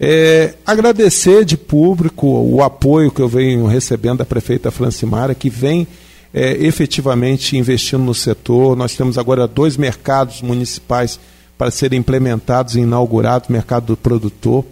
[0.02, 5.86] É, agradecer de público o apoio que eu venho recebendo da prefeita Francimara, que vem
[6.32, 8.74] é, efetivamente investindo no setor.
[8.74, 11.20] Nós temos agora dois mercados municipais
[11.58, 14.64] para serem implementados e inaugurados mercado do produtor.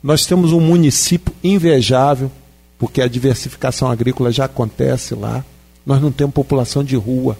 [0.00, 2.30] Nós temos um município invejável,
[2.78, 5.44] porque a diversificação agrícola já acontece lá.
[5.84, 7.36] Nós não temos população de rua.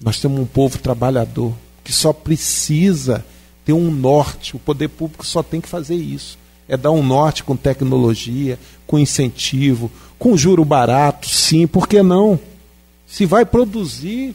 [0.00, 3.24] Nós temos um povo trabalhador que só precisa
[3.68, 4.56] ter um norte.
[4.56, 6.38] O poder público só tem que fazer isso.
[6.66, 12.40] É dar um norte com tecnologia, com incentivo, com juro barato, sim, por que não?
[13.06, 14.34] Se vai produzir,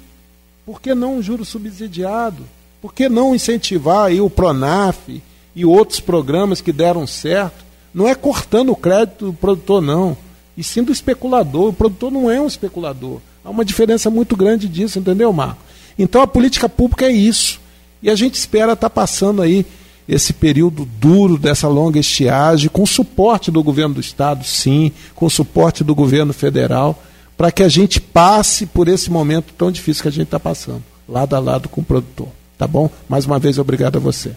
[0.64, 2.44] por que não um juro subsidiado?
[2.80, 5.20] Por que não incentivar aí o Pronaf
[5.56, 7.66] e outros programas que deram certo?
[7.92, 10.16] Não é cortando o crédito do produtor, não.
[10.56, 11.70] E sim do especulador.
[11.70, 13.20] O produtor não é um especulador.
[13.44, 15.62] Há uma diferença muito grande disso, entendeu, Marco?
[15.98, 17.63] Então a política pública é isso.
[18.04, 19.66] E a gente espera estar tá passando aí
[20.08, 25.86] esse período duro dessa longa estiagem, com suporte do governo do Estado, sim, com suporte
[25.86, 27.02] do governo federal,
[27.38, 30.84] para que a gente passe por esse momento tão difícil que a gente está passando,
[31.08, 32.28] lado a lado com o produtor.
[32.58, 32.90] Tá bom?
[33.08, 34.34] Mais uma vez, obrigado a você.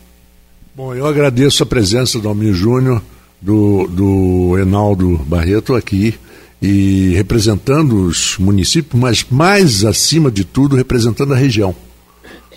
[0.73, 3.03] Bom, eu agradeço a presença do Almir Júnior,
[3.43, 6.14] do, do Enaldo Barreto aqui,
[6.62, 11.75] e representando os municípios, mas mais acima de tudo, representando a região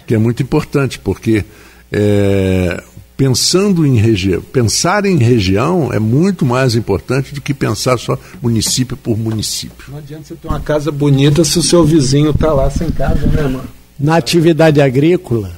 [0.09, 1.45] que é muito importante, porque
[1.91, 2.83] é,
[3.15, 8.97] pensando em região, pensar em região é muito mais importante do que pensar só município
[8.97, 9.85] por município.
[9.87, 13.23] Não adianta você ter uma casa bonita se o seu vizinho está lá sem casa,
[13.27, 13.69] né, mano?
[13.99, 15.51] Na atividade agrícola,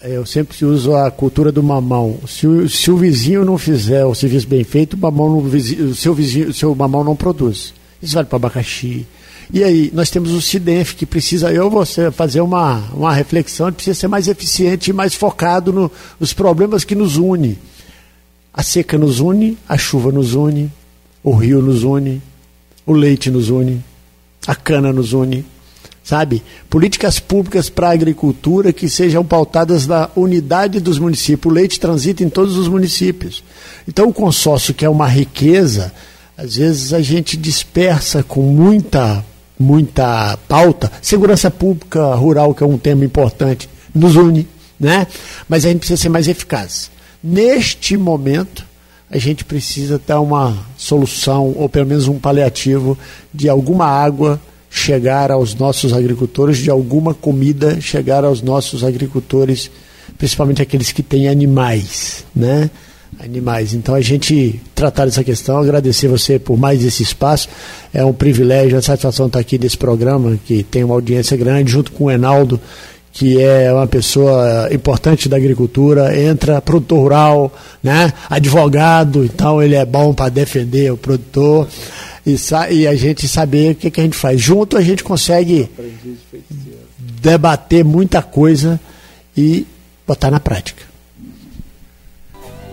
[0.00, 2.18] eu sempre uso a cultura do mamão.
[2.26, 5.94] Se o, se o vizinho não fizer o serviço bem feito, o, mamão não, o
[5.94, 7.74] seu vizinho, o seu mamão não produz.
[8.02, 9.06] Isso vale para abacaxi,
[9.50, 13.98] e aí, nós temos o CIDENF, que precisa, eu vou fazer uma, uma reflexão, precisa
[13.98, 15.90] ser mais eficiente e mais focado no,
[16.20, 17.56] nos problemas que nos unem.
[18.52, 20.70] A seca nos une, a chuva nos une,
[21.22, 22.20] o rio nos une,
[22.84, 23.82] o leite nos une,
[24.46, 25.46] a cana nos une,
[26.04, 26.42] sabe?
[26.68, 31.50] Políticas públicas para a agricultura que sejam pautadas na unidade dos municípios.
[31.50, 33.42] O leite transita em todos os municípios.
[33.86, 35.92] Então, o consórcio, que é uma riqueza,
[36.36, 39.24] às vezes a gente dispersa com muita
[39.58, 40.90] muita pauta.
[41.02, 44.46] Segurança pública rural, que é um tema importante, nos une,
[44.78, 45.06] né?
[45.48, 46.90] Mas a gente precisa ser mais eficaz.
[47.22, 48.64] Neste momento,
[49.10, 52.96] a gente precisa ter uma solução, ou pelo menos um paliativo,
[53.32, 54.40] de alguma água
[54.70, 59.70] chegar aos nossos agricultores, de alguma comida chegar aos nossos agricultores,
[60.18, 62.70] principalmente aqueles que têm animais, né?
[63.20, 63.74] Animais.
[63.74, 67.48] Então a gente tratar dessa questão, agradecer você por mais esse espaço.
[67.92, 71.92] É um privilégio, a satisfação estar aqui nesse programa, que tem uma audiência grande, junto
[71.92, 72.60] com o Enaldo,
[73.12, 77.52] que é uma pessoa importante da agricultura, entra produtor rural,
[77.82, 78.12] né?
[78.30, 81.66] advogado, então ele é bom para defender o produtor.
[82.24, 82.36] E,
[82.70, 84.38] e, a gente saber o que, que a gente faz.
[84.38, 85.68] Junto a gente consegue
[86.98, 88.78] debater muita coisa
[89.34, 89.66] e
[90.06, 90.87] botar na prática.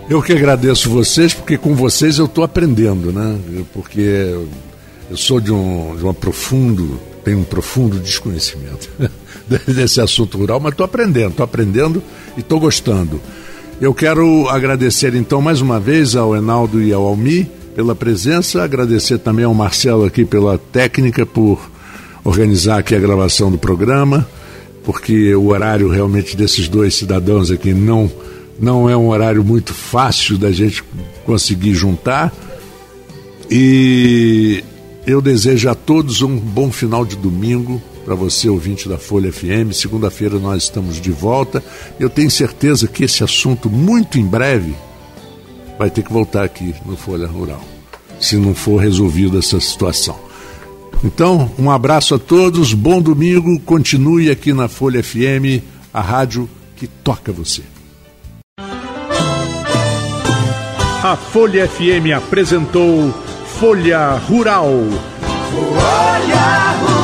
[0.08, 3.40] Eu que agradeço vocês, porque com vocês eu estou aprendendo, né?
[3.72, 4.36] Porque
[5.10, 8.88] eu sou de um, de um profundo, tenho um profundo desconhecimento
[9.66, 12.00] desse assunto rural, mas estou aprendendo, estou aprendendo
[12.36, 13.20] e estou gostando.
[13.80, 19.18] Eu quero agradecer então mais uma vez ao Enaldo e ao Almi pela presença, agradecer
[19.18, 21.68] também ao Marcelo aqui pela técnica, por
[22.22, 24.26] organizar aqui a gravação do programa,
[24.84, 28.08] porque o horário realmente desses dois cidadãos aqui não
[28.58, 30.82] não é um horário muito fácil da gente
[31.24, 32.32] conseguir juntar.
[33.50, 34.64] E
[35.06, 39.72] eu desejo a todos um bom final de domingo para você, ouvinte da Folha FM.
[39.72, 41.62] Segunda-feira nós estamos de volta.
[41.98, 44.74] Eu tenho certeza que esse assunto, muito em breve,
[45.78, 47.62] vai ter que voltar aqui no Folha Rural,
[48.20, 50.18] se não for resolvida essa situação.
[51.04, 56.86] Então, um abraço a todos, bom domingo, continue aqui na Folha FM, a rádio que
[56.86, 57.62] toca você.
[61.08, 63.14] A Folha FM apresentou
[63.60, 64.72] Folha Rural.
[65.52, 66.95] Folha Rural.